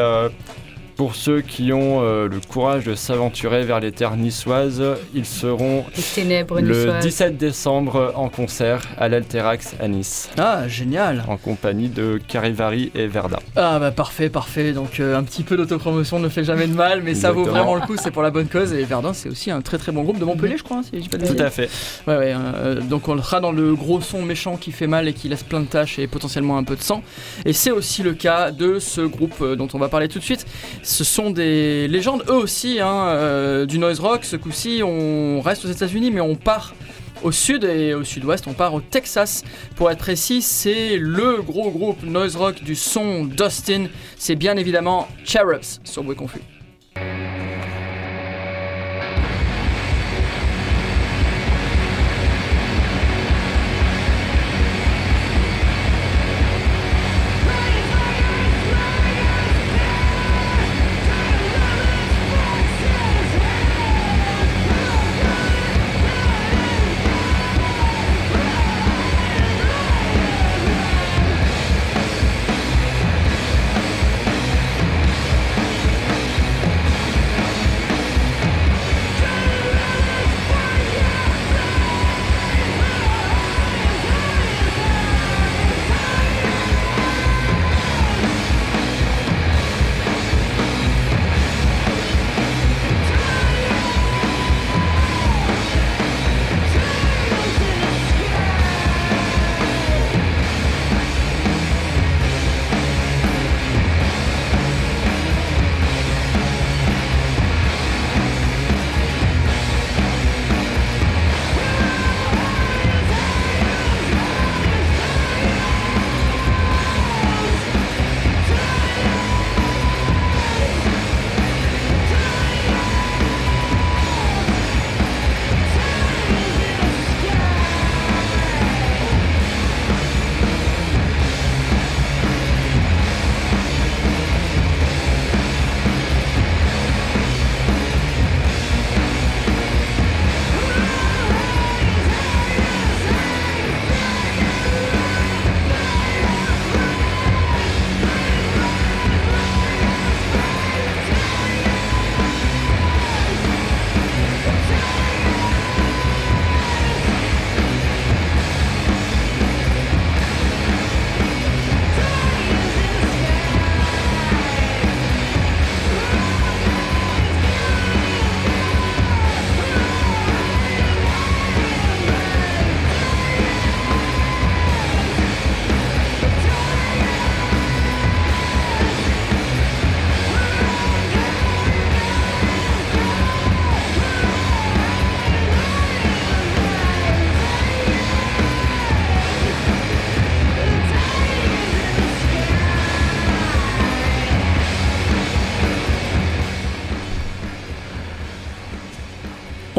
pour 0.98 1.14
ceux 1.14 1.42
qui 1.42 1.72
ont 1.72 2.02
euh, 2.02 2.26
le 2.28 2.40
courage 2.40 2.84
de 2.84 2.96
s'aventurer 2.96 3.62
vers 3.64 3.78
les 3.78 3.92
terres 3.92 4.16
niçoises, 4.16 4.82
ils 5.14 5.24
seront 5.24 5.84
Les 5.96 6.02
ténèbres 6.02 6.60
le 6.60 6.76
niçoises. 6.76 7.04
17 7.04 7.36
décembre 7.36 8.12
en 8.16 8.28
concert 8.28 8.82
à 8.98 9.08
l'Alterax 9.08 9.76
à 9.80 9.86
Nice, 9.86 10.28
Ah, 10.36 10.66
génial. 10.66 11.24
en 11.28 11.36
compagnie 11.36 11.88
de 11.88 12.18
Carivari 12.26 12.90
et 12.96 13.06
Verda. 13.06 13.38
Ah 13.54 13.78
bah 13.78 13.92
parfait, 13.92 14.28
parfait. 14.28 14.72
Donc 14.72 14.98
euh, 14.98 15.16
un 15.16 15.22
petit 15.22 15.44
peu 15.44 15.56
d'autopromotion 15.56 16.18
ne 16.18 16.28
fait 16.28 16.42
jamais 16.42 16.66
de 16.66 16.74
mal, 16.74 17.00
mais 17.04 17.14
ça 17.14 17.30
vaut 17.30 17.44
vraiment 17.44 17.76
le 17.76 17.82
coup, 17.82 17.94
c'est 17.96 18.10
pour 18.10 18.22
la 18.24 18.30
bonne 18.30 18.48
cause. 18.48 18.72
Et 18.72 18.82
Verdun, 18.82 19.12
c'est 19.12 19.28
aussi 19.28 19.52
un 19.52 19.60
très 19.60 19.78
très 19.78 19.92
bon 19.92 20.02
groupe 20.02 20.18
de 20.18 20.24
Montpellier, 20.24 20.56
je 20.58 20.64
crois, 20.64 20.78
hein, 20.78 20.82
si 20.82 21.00
je 21.00 21.08
pas 21.08 21.18
Tout 21.18 21.36
à 21.40 21.50
fait. 21.50 21.70
Ouais, 22.08 22.16
ouais. 22.16 22.34
euh, 22.36 22.80
donc 22.80 23.06
on 23.08 23.22
sera 23.22 23.38
dans 23.38 23.52
le 23.52 23.76
gros 23.76 24.00
son 24.00 24.22
méchant 24.22 24.56
qui 24.56 24.72
fait 24.72 24.88
mal 24.88 25.06
et 25.06 25.12
qui 25.12 25.28
laisse 25.28 25.44
plein 25.44 25.60
de 25.60 25.66
taches 25.66 26.00
et 26.00 26.08
potentiellement 26.08 26.58
un 26.58 26.64
peu 26.64 26.74
de 26.74 26.82
sang. 26.82 27.04
Et 27.44 27.52
c'est 27.52 27.70
aussi 27.70 28.02
le 28.02 28.14
cas 28.14 28.50
de 28.50 28.80
ce 28.80 29.02
groupe 29.02 29.44
dont 29.54 29.68
on 29.74 29.78
va 29.78 29.88
parler 29.88 30.08
tout 30.08 30.18
de 30.18 30.24
suite. 30.24 30.44
Ce 30.88 31.04
sont 31.04 31.28
des 31.28 31.86
légendes, 31.86 32.24
eux 32.30 32.32
aussi, 32.32 32.80
hein, 32.80 33.08
euh, 33.08 33.66
du 33.66 33.78
noise 33.78 34.00
rock. 34.00 34.24
Ce 34.24 34.36
coup-ci, 34.36 34.80
on 34.82 35.42
reste 35.42 35.66
aux 35.66 35.68
États-Unis, 35.68 36.10
mais 36.10 36.22
on 36.22 36.34
part 36.34 36.74
au 37.22 37.30
sud 37.30 37.64
et 37.64 37.92
au 37.92 38.04
sud-ouest, 38.04 38.46
on 38.46 38.54
part 38.54 38.72
au 38.72 38.80
Texas. 38.80 39.44
Pour 39.76 39.90
être 39.90 39.98
précis, 39.98 40.40
c'est 40.40 40.96
le 40.96 41.42
gros 41.42 41.70
groupe 41.70 42.02
noise 42.04 42.36
rock 42.36 42.64
du 42.64 42.74
son 42.74 43.26
d'Austin. 43.26 43.88
C'est 44.16 44.34
bien 44.34 44.56
évidemment 44.56 45.08
Cherubs 45.24 45.78
sur 45.84 46.02
Bruit 46.02 46.16
Confus. 46.16 46.40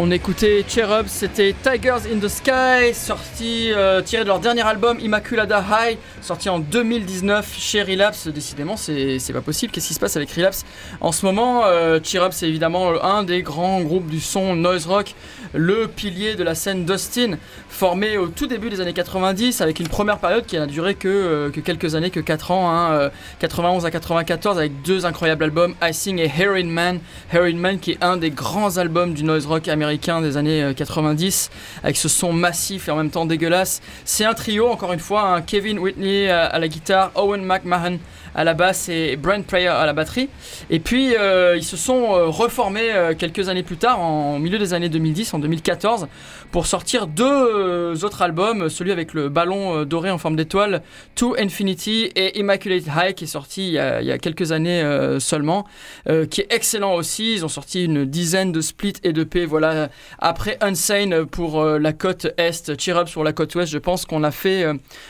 On 0.10 0.12
écoutait 0.12 0.66
Cherubs, 0.68 1.06
c'était 1.06 1.54
Tigers 1.62 2.12
in 2.12 2.18
the 2.18 2.28
Sky, 2.28 2.96
sorti, 2.96 3.72
euh, 3.72 4.02
tiré 4.02 4.24
de 4.24 4.28
leur 4.28 4.40
dernier 4.40 4.64
album 4.64 5.00
Immaculada 5.00 5.64
High, 5.70 6.00
sorti 6.20 6.50
en 6.50 6.58
2019 6.58 7.56
chez 7.56 7.84
Relapse. 7.84 8.28
Décidément, 8.28 8.76
c'est 8.76 9.20
pas 9.32 9.42
possible. 9.42 9.72
Qu'est-ce 9.72 9.90
qui 9.90 9.94
se 9.94 10.00
passe 10.00 10.16
avec 10.16 10.32
Relapse 10.32 10.66
En 11.00 11.12
ce 11.12 11.24
moment, 11.28 11.62
euh, 11.64 12.00
Cherubs, 12.02 12.32
c'est 12.32 12.50
évidemment 12.50 12.92
un 13.04 13.22
des 13.22 13.44
grands 13.44 13.82
groupes 13.82 14.08
du 14.08 14.20
son 14.20 14.56
noise 14.56 14.88
rock, 14.88 15.14
le 15.54 15.86
pilier 15.88 16.34
de 16.34 16.42
la 16.42 16.56
scène 16.56 16.86
d'Austin, 16.86 17.38
formé 17.70 18.18
au 18.18 18.30
tout 18.30 18.48
début 18.48 18.72
des 18.72 18.82
années 18.82 18.94
90, 18.94 19.62
avec 19.62 19.80
une 19.80 19.90
première 19.90 20.18
période 20.18 20.48
qui 20.48 20.58
n'a 20.58 20.66
duré 20.66 20.96
que, 20.96 21.08
euh, 21.08 21.50
que 21.52 21.60
quelques 21.60 21.94
années, 21.94 22.10
que 22.10 22.20
4 22.20 22.50
ans, 22.50 22.72
hein, 22.72 22.94
euh, 22.94 23.10
91 23.38 23.86
à 23.86 23.92
94, 23.92 24.58
avec 24.58 24.82
deux 24.82 25.06
incroyables 25.06 25.44
albums, 25.44 25.76
I 25.84 25.94
Sing 25.94 26.18
et 26.18 26.32
Heroin 26.36 26.66
Man. 26.66 27.00
Heroin 27.32 27.54
Man 27.54 27.78
qui 27.78 27.92
est 27.92 28.04
un 28.04 28.18
des 28.18 28.32
grands 28.32 28.78
albums 28.78 29.14
du 29.14 29.24
noise 29.24 29.46
rock 29.46 29.68
américain 29.68 29.99
des 30.22 30.38
années 30.38 30.64
euh, 30.64 30.74
90 30.74 31.50
avec 31.84 31.98
ce 31.98 32.08
son 32.08 32.34
massif 32.34 32.88
et 32.88 32.92
en 32.92 32.96
même 32.96 33.12
temps 33.12 33.26
dégueulasse. 33.26 33.82
C'est 34.06 34.26
un 34.26 34.34
trio, 34.34 34.68
encore 34.68 34.94
une 34.94 35.00
fois, 35.00 35.36
hein, 35.36 35.42
Kevin 35.42 35.80
Whitney 35.80 36.30
à, 36.30 36.46
à 36.46 36.60
la 36.60 36.68
guitare, 36.68 37.12
Owen 37.16 37.44
McMahon 37.44 38.00
à 38.36 38.44
la 38.44 38.54
basse 38.54 38.90
et 38.90 39.16
Brent 39.16 39.44
Prayer 39.46 39.68
à 39.68 39.86
la 39.86 39.94
batterie. 39.94 40.30
Et 40.70 40.80
puis 40.80 41.16
euh, 41.16 41.56
ils 41.58 41.64
se 41.64 41.78
sont 41.78 42.14
euh, 42.14 42.28
reformés 42.28 42.92
euh, 42.92 43.14
quelques 43.14 43.50
années 43.50 43.64
plus 43.64 43.78
tard, 43.78 44.00
en, 44.00 44.40
milieu 44.40 44.58
des 44.58 44.74
années 44.74 44.90
2010, 44.90 45.34
en 45.34 45.40
2014, 45.40 46.08
pour 46.52 46.66
sortir 46.66 47.08
deux 47.08 47.26
euh, 47.26 47.96
autres 48.04 48.22
albums, 48.22 48.70
celui 48.70 48.92
avec 48.92 49.14
le 49.14 49.30
ballon 49.30 49.78
euh, 49.78 49.86
doré 49.86 50.10
en 50.10 50.18
forme 50.18 50.36
d'étoile, 50.36 50.82
To 51.16 51.36
Infinity 51.38 52.12
et 52.16 52.40
Immaculate 52.40 52.86
High, 52.88 53.14
qui 53.14 53.26
est 53.26 53.28
sorti 53.28 53.68
il 53.68 53.74
y 53.74 53.80
a, 53.80 54.18
quelques 54.18 54.52
années 54.52 54.82
euh, 54.82 55.20
seulement, 55.20 55.66
qui 56.30 56.42
est 56.42 56.52
excellent 56.54 56.94
aussi. 56.94 57.34
Ils 57.34 57.46
ont 57.46 57.50
sorti 57.50 57.86
une 57.86 58.06
dizaine 58.06 58.52
de 58.52 58.62
splits 58.62 58.94
et 59.04 59.14
de 59.14 59.24
P. 59.24 59.46
Voilà, 59.46 59.90
après 60.20 60.58
Unsane 60.62 61.26
pour 61.26 61.64
la 61.64 61.94
côte 61.94 62.28
est, 62.38 62.80
Cheer 62.80 62.98
Up 62.98 63.08
sur 63.08 63.24
la 63.24 63.34
côte 63.34 63.54
ouest, 63.56 63.72
je 63.72 63.78
pense 63.78 64.06
qu'on 64.06 64.24
a 64.24 64.32
fait 64.32 64.66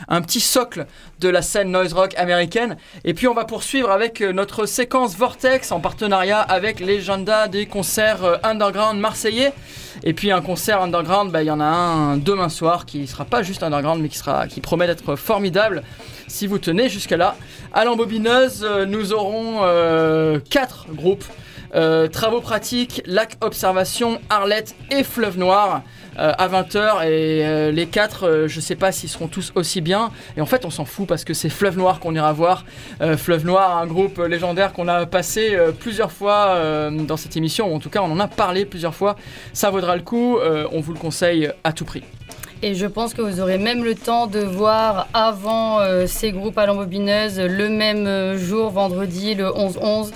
un 0.08 0.22
petit 0.22 0.40
socle 0.40 0.86
de 1.20 1.30
la 1.30 1.42
scène 1.42 1.72
noise 1.72 1.94
rock 1.94 2.14
américaine. 2.18 2.78
Et 3.04 3.14
puis 3.14 3.28
on 3.28 3.34
va 3.34 3.46
poursuivre 3.46 3.92
avec 3.92 4.22
notre 4.22 4.66
séquence 4.66 5.16
Vortex 5.16 5.72
en 5.72 5.80
partenariat 5.80 6.40
avec 6.40 6.80
Legenda 6.80 7.48
des 7.48 7.66
concerts 7.66 8.40
underground 8.44 9.00
marseillais. 9.00 9.54
Et 10.04 10.14
puis 10.14 10.32
un 10.32 10.42
concert 10.42 10.82
underground, 10.82 11.29
bah, 11.30 11.44
il 11.44 11.48
y 11.48 11.52
en 11.52 11.60
a 11.60 11.66
un 11.66 12.18
demain 12.18 12.50
soir 12.50 12.86
qui 12.86 13.08
sera 13.08 13.26
pas 13.26 13.44
juste 13.44 13.64
underground 13.64 14.02
mais 14.02 14.10
qui, 14.10 14.18
sera, 14.18 14.48
qui 14.48 14.62
promet 14.62 14.88
d'être 14.88 15.16
formidable 15.16 15.84
si 16.28 16.48
vous 16.48 16.60
tenez 16.60 16.90
jusqu'à 16.90 17.18
là. 17.18 17.36
À 17.74 17.86
l'embobineuse, 17.86 18.64
euh, 18.64 18.86
nous 18.86 19.14
aurons 19.14 19.60
euh, 19.64 20.40
quatre 20.50 20.88
groupes. 20.94 21.26
Euh, 21.76 22.08
travaux 22.08 22.42
pratiques, 22.42 23.04
lac 23.06 23.38
observation, 23.42 24.20
Arlette 24.30 24.76
et 24.90 25.04
Fleuve 25.04 25.38
Noir 25.38 25.76
euh, 25.76 25.82
à 26.20 26.48
20h 26.48 27.06
et 27.06 27.46
euh, 27.46 27.72
les 27.72 27.86
quatre 27.86 28.28
euh, 28.28 28.48
je 28.48 28.60
sais 28.60 28.76
pas 28.76 28.92
s'ils 28.92 29.10
seront 29.10 29.28
tous 29.28 29.52
aussi 29.56 29.82
bien. 29.82 30.12
Et 30.38 30.42
en 30.42 30.46
fait 30.46 30.66
on 30.66 30.70
s'en 30.70 30.86
fout 30.86 31.08
parce 31.08 31.24
que 31.24 31.34
c'est 31.34 31.50
Fleuve 31.50 31.78
Noir 31.78 32.00
qu'on 32.00 32.14
ira 32.14 32.34
voir. 32.34 32.66
Euh, 33.02 33.18
Fleuve 33.18 33.46
Noir 33.46 33.78
un 33.78 33.88
groupe 33.88 34.20
légendaire 34.20 34.74
qu'on 34.74 34.88
a 34.88 35.06
passé 35.06 35.56
euh, 35.56 35.72
plusieurs 35.72 36.12
fois 36.12 36.56
euh, 36.56 36.92
dans 36.92 37.18
cette 37.18 37.38
émission 37.38 37.72
ou 37.72 37.76
en 37.76 37.80
tout 37.80 37.90
cas 37.90 38.02
on 38.02 38.12
en 38.12 38.20
a 38.20 38.28
parlé 38.28 38.66
plusieurs 38.66 38.96
fois. 38.96 39.16
Ça 39.54 39.70
vaudra 39.70 39.96
le 39.96 40.02
coup 40.02 40.38
euh, 40.38 40.68
on 40.72 40.82
vous 40.82 40.94
le 40.94 41.00
conseille 41.00 41.52
à 41.64 41.74
tout 41.74 41.86
prix. 41.86 42.04
Et 42.62 42.76
je 42.76 42.86
pense 42.86 43.14
que 43.14 43.22
vous 43.22 43.40
aurez 43.40 43.58
même 43.58 43.86
le 43.86 43.96
temps 43.96 44.28
de 44.28 44.42
voir 44.42 45.08
avant 45.14 45.80
euh, 45.80 46.08
ces 46.08 46.34
groupes 46.34 46.58
à 46.58 46.66
l'embobineuse 46.66 47.40
le 47.40 47.70
même 47.70 48.06
euh, 48.06 48.38
jour, 48.38 48.70
vendredi, 48.70 49.34
le 49.34 49.46
11-11, 49.46 50.10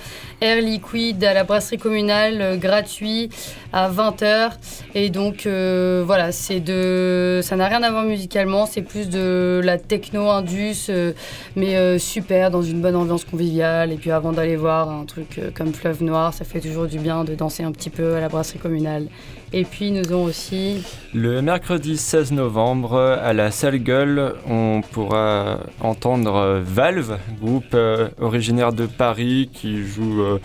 Air 0.44 0.62
Liquide 0.62 1.24
à 1.24 1.34
la 1.34 1.46
brasserie 1.46 1.78
communale, 1.78 2.42
euh, 2.42 2.58
gratuit 2.58 3.30
à 3.72 3.90
20h. 3.90 4.52
Et 4.94 5.10
donc 5.10 5.46
euh, 5.46 6.04
voilà, 6.06 6.34
c'est 6.34 6.60
de, 6.60 7.40
ça 7.42 7.56
n'a 7.56 7.70
rien 7.70 7.82
à 7.82 7.90
voir 7.90 8.04
musicalement, 8.04 8.66
c'est 8.66 8.82
plus 8.82 9.08
de 9.08 9.62
la 9.64 9.78
techno 9.78 10.30
indus, 10.30 10.88
euh, 10.90 11.14
mais 11.56 11.98
super 11.98 12.52
dans 12.52 12.62
une 12.62 12.82
bonne 12.82 12.98
ambiance 12.98 13.24
conviviale. 13.24 13.94
Et 13.94 13.96
puis 13.96 14.12
avant 14.12 14.34
d'aller 14.34 14.58
voir 14.58 14.90
un 14.90 15.06
truc 15.06 15.40
comme 15.56 15.74
Fleuve 15.74 16.04
Noir, 16.04 16.34
ça 16.34 16.44
fait 16.44 16.60
toujours 16.60 16.88
du 16.88 17.00
bien 17.00 17.24
de 17.24 17.36
danser 17.36 17.64
un 17.64 17.72
petit 17.72 17.90
peu 17.90 18.16
à 18.16 18.20
la 18.20 18.28
brasserie 18.28 18.60
communale. 18.60 19.08
Et 19.56 19.66
puis 19.66 19.92
nous 19.92 20.12
avons 20.12 20.24
aussi 20.24 20.84
Le 21.14 21.44
mercredi 21.44 21.96
16 21.96 22.32
novembre, 22.32 22.98
à 22.98 23.34
la 23.34 23.52
Salle 23.52 23.78
Gueule, 23.78 24.34
on 24.50 24.82
pourra 24.82 25.60
entendre 25.80 26.36
euh, 26.36 26.62
Valve, 26.66 27.20
groupe 27.40 27.76
euh, 27.76 28.10
originaire 28.20 28.74
de 28.74 28.88
Paris 28.88 29.52
qui 29.54 29.84
joue 29.84 30.24
euh, 30.24 30.40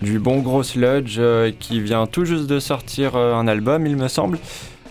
du 0.00 0.18
bon 0.18 0.38
gros 0.38 0.62
sludge, 0.62 1.16
euh, 1.18 1.52
qui 1.58 1.82
vient 1.82 2.06
tout 2.06 2.24
juste 2.24 2.46
de 2.46 2.58
sortir 2.58 3.14
un 3.16 3.46
album, 3.46 3.86
il 3.86 3.96
me 3.96 4.08
semble, 4.08 4.38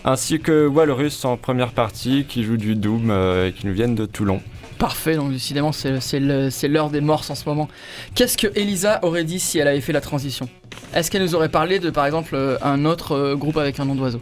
ainsi 0.04 0.38
que 0.38 0.68
Walrus 0.68 1.24
en 1.24 1.36
première 1.36 1.72
partie, 1.72 2.24
qui 2.28 2.44
joue 2.44 2.56
du 2.56 2.76
Doom 2.76 3.10
et 3.10 3.52
qui 3.52 3.66
nous 3.66 3.72
viennent 3.72 3.96
de 3.96 4.06
Toulon. 4.06 4.40
Parfait, 4.78 5.16
donc 5.16 5.32
décidément 5.32 5.72
c'est 5.72 6.68
l'heure 6.68 6.90
des 6.90 7.00
morses 7.00 7.30
en 7.30 7.34
ce 7.34 7.48
moment. 7.48 7.68
Qu'est-ce 8.14 8.36
que 8.36 8.48
Elisa 8.54 9.00
aurait 9.02 9.24
dit 9.24 9.40
si 9.40 9.58
elle 9.58 9.68
avait 9.68 9.80
fait 9.80 9.92
la 9.92 10.02
transition? 10.02 10.48
Est-ce 10.94 11.10
qu'elle 11.10 11.22
nous 11.22 11.34
aurait 11.34 11.48
parlé 11.48 11.78
de 11.78 11.88
par 11.90 12.04
exemple 12.04 12.34
euh, 12.34 12.58
un 12.62 12.84
autre 12.84 13.12
euh, 13.12 13.36
groupe 13.36 13.56
avec 13.56 13.80
un 13.80 13.86
nom 13.86 13.94
d'oiseau? 13.94 14.20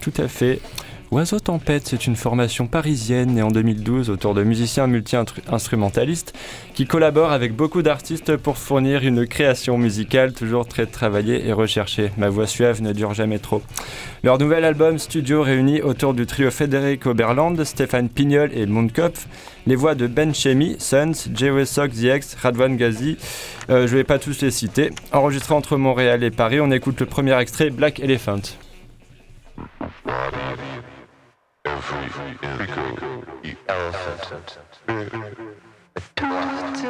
Tout 0.00 0.12
à 0.18 0.28
fait. 0.28 0.60
Oiseau 1.14 1.38
Tempête, 1.38 1.86
c'est 1.86 2.08
une 2.08 2.16
formation 2.16 2.66
parisienne 2.66 3.34
née 3.34 3.42
en 3.42 3.52
2012 3.52 4.10
autour 4.10 4.34
de 4.34 4.42
musiciens 4.42 4.88
multi-instrumentalistes 4.88 6.36
qui 6.74 6.88
collaborent 6.88 7.30
avec 7.30 7.54
beaucoup 7.54 7.82
d'artistes 7.82 8.36
pour 8.36 8.58
fournir 8.58 9.04
une 9.04 9.24
création 9.24 9.78
musicale 9.78 10.32
toujours 10.32 10.66
très 10.66 10.86
travaillée 10.86 11.46
et 11.46 11.52
recherchée. 11.52 12.10
Ma 12.16 12.30
voix 12.30 12.48
suave 12.48 12.82
ne 12.82 12.92
dure 12.92 13.14
jamais 13.14 13.38
trop. 13.38 13.62
Leur 14.24 14.38
nouvel 14.38 14.64
album 14.64 14.98
studio 14.98 15.42
réunit 15.42 15.82
autour 15.82 16.14
du 16.14 16.26
trio 16.26 16.50
Frédéric 16.50 17.06
Oberland, 17.06 17.62
Stéphane 17.62 18.08
Pignol 18.08 18.50
et 18.52 18.66
Moonkopf 18.66 19.28
les 19.68 19.76
voix 19.76 19.94
de 19.94 20.08
Ben 20.08 20.34
Chemi, 20.34 20.74
Sons, 20.80 21.30
J.W. 21.32 21.64
Sock, 21.64 21.92
The 21.92 22.16
X, 22.16 22.34
Radwan 22.34 22.76
Ghazi. 22.76 23.18
Euh, 23.70 23.86
je 23.86 23.96
vais 23.96 24.02
pas 24.02 24.18
tous 24.18 24.42
les 24.42 24.50
citer. 24.50 24.90
Enregistré 25.12 25.54
entre 25.54 25.76
Montréal 25.76 26.24
et 26.24 26.32
Paris, 26.32 26.58
on 26.60 26.72
écoute 26.72 26.98
le 26.98 27.06
premier 27.06 27.38
extrait 27.38 27.70
Black 27.70 28.00
Elephant. 28.00 28.42
every 31.64 32.36
indigo, 32.42 33.24
the 33.42 33.56
elephant, 33.68 34.58
the 34.86 35.30
turtle. 36.16 36.84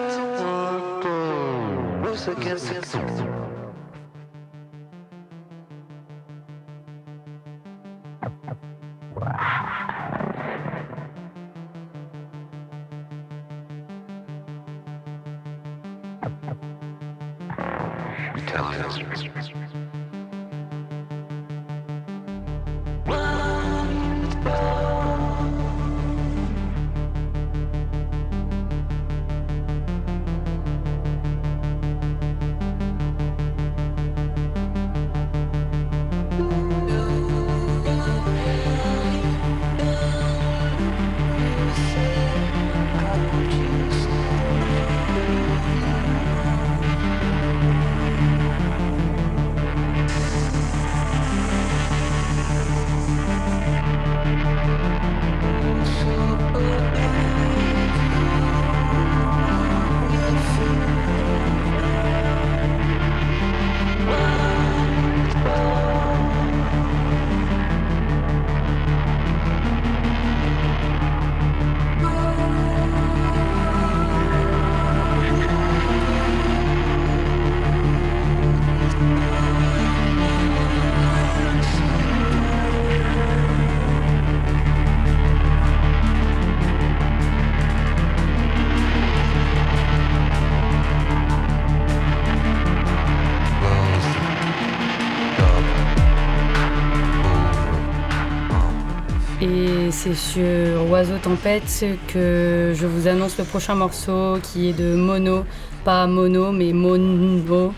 C'est 100.05 100.14
sur 100.14 100.90
Oiseau 100.90 101.16
Tempête 101.16 101.82
que 102.09 102.74
je 102.74 102.86
vous 102.86 103.09
annonce 103.09 103.38
le 103.38 103.44
prochain 103.44 103.74
morceau 103.74 104.36
qui 104.42 104.68
est 104.68 104.72
de 104.74 104.94
Mono, 104.94 105.46
pas 105.82 106.07
Mono 106.07 106.52
mais 106.52 106.74
Mono, 106.74 107.72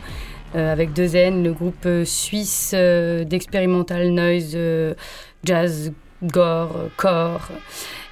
euh, 0.57 0.73
avec 0.73 0.93
deux 0.93 1.15
N, 1.15 1.45
le 1.45 1.53
groupe 1.53 1.87
suisse 2.05 2.73
euh, 2.75 3.23
d'experimental 3.23 4.09
noise, 4.09 4.55
euh, 4.57 4.95
jazz, 5.45 5.93
gore, 6.25 6.89
core. 6.97 7.49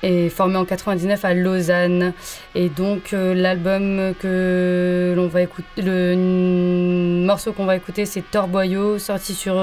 et 0.04 0.28
formé 0.28 0.58
en 0.58 0.64
99 0.64 1.24
à 1.24 1.34
Lausanne. 1.34 2.12
Et 2.54 2.68
donc 2.68 3.10
l'album 3.10 4.14
que 4.20 5.12
l'on 5.16 5.26
va 5.26 5.42
écouter, 5.42 5.82
le 5.82 7.24
morceau 7.26 7.52
qu'on 7.52 7.64
va 7.64 7.74
écouter, 7.74 8.06
c'est 8.06 8.22
Torboyau, 8.30 9.00
sorti 9.00 9.34
sur 9.34 9.60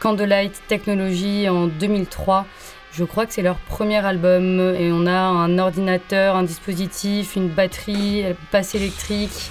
Candlelight 0.00 0.62
Technology 0.66 1.46
en 1.50 1.66
2003. 1.66 2.46
Je 2.94 3.04
crois 3.04 3.24
que 3.24 3.32
c'est 3.32 3.42
leur 3.42 3.56
premier 3.56 4.04
album 4.04 4.60
et 4.78 4.92
on 4.92 5.06
a 5.06 5.18
un 5.18 5.58
ordinateur, 5.58 6.36
un 6.36 6.42
dispositif, 6.42 7.36
une 7.36 7.48
batterie, 7.48 8.24
basse 8.52 8.74
électrique, 8.74 9.50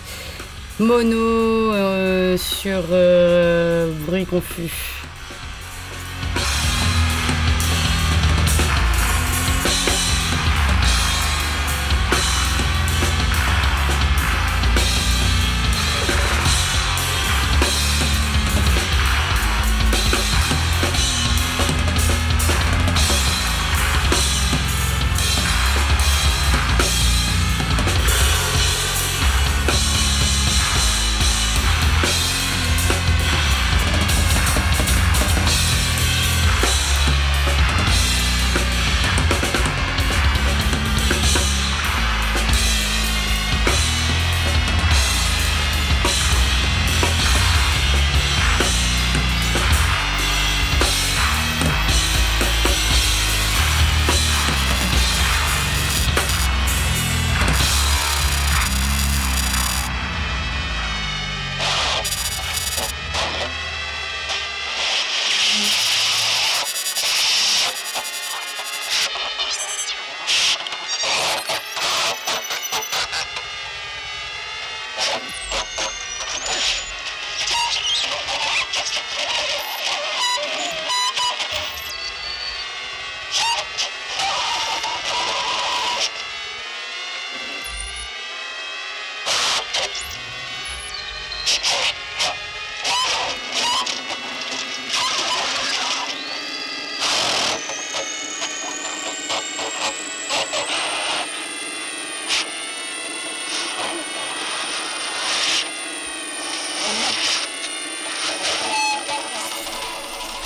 mono 0.80 1.74
euh, 1.74 2.38
sur 2.38 2.84
euh, 2.92 3.92
bruit 4.06 4.28
confus. 4.28 5.01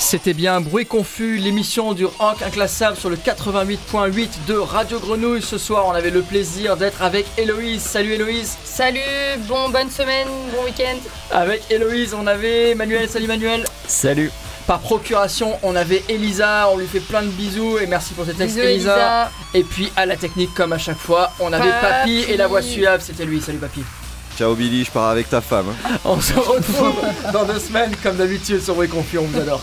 C'était 0.08 0.34
bien 0.36 0.62
Bruit 0.62 0.86
Confus, 0.86 1.38
l'émission 1.38 1.94
du 1.94 2.06
rank 2.06 2.44
inclassable 2.44 2.96
sur 2.96 3.10
le 3.10 3.16
88.8 3.16 4.28
de 4.48 4.54
Radio 4.56 5.00
Grenouille. 5.00 5.42
Ce 5.42 5.58
soir, 5.58 5.86
on 5.88 5.94
avait 5.94 6.12
le 6.12 6.22
plaisir 6.22 6.78
d'être 6.78 7.02
avec 7.02 7.26
Héloïse. 7.40 7.82
Salut 7.82 8.14
Héloïse. 8.14 8.56
Salut, 8.64 9.00
bon 9.48 9.70
bonne 9.70 9.90
semaine, 9.90 10.28
bon 10.56 10.64
week-end. 10.64 10.98
Avec 11.32 11.64
Héloïse, 11.72 12.14
on 12.14 12.28
avait 12.28 12.76
Manuel. 12.76 13.10
Salut 13.10 13.26
Manuel. 13.26 13.66
Salut. 13.88 14.30
Par 14.68 14.80
procuration, 14.80 15.58
on 15.64 15.76
avait 15.76 16.04
Elisa. 16.08 16.70
On 16.72 16.78
lui 16.78 16.88
fait 16.88 17.00
plein 17.00 17.24
de 17.24 17.30
bisous 17.30 17.80
et 17.80 17.88
merci 17.88 18.14
pour 18.14 18.26
cet 18.26 18.38
texte, 18.38 18.56
Bisous 18.58 18.68
Elisa. 18.68 19.32
Et 19.56 19.64
puis 19.64 19.92
à 19.96 20.06
la 20.06 20.18
technique, 20.18 20.54
comme 20.54 20.72
à 20.74 20.78
chaque 20.78 21.00
fois, 21.00 21.32
on 21.40 21.52
avait 21.52 21.68
Papy, 21.70 21.82
Papy. 22.22 22.32
et 22.32 22.38
la 22.38 22.46
voix 22.48 22.62
suave, 22.62 23.02
c'était 23.04 23.26
lui. 23.26 23.42
Salut 23.42 23.58
Papy. 23.58 23.82
Ciao 24.38 24.54
Billy, 24.54 24.84
je 24.86 24.92
pars 24.92 25.10
avec 25.10 25.30
ta 25.32 25.42
femme. 25.42 25.66
hein. 25.70 25.98
On 26.06 26.22
se 26.22 26.34
retrouve 26.34 26.94
dans 27.34 27.44
deux 27.46 27.60
semaines, 27.60 27.96
comme 28.04 28.18
d'habitude, 28.18 28.62
sur 28.62 28.76
Bruit 28.76 28.88
Confus. 28.90 29.18
On 29.18 29.24
vous 29.24 29.40
adore. 29.40 29.62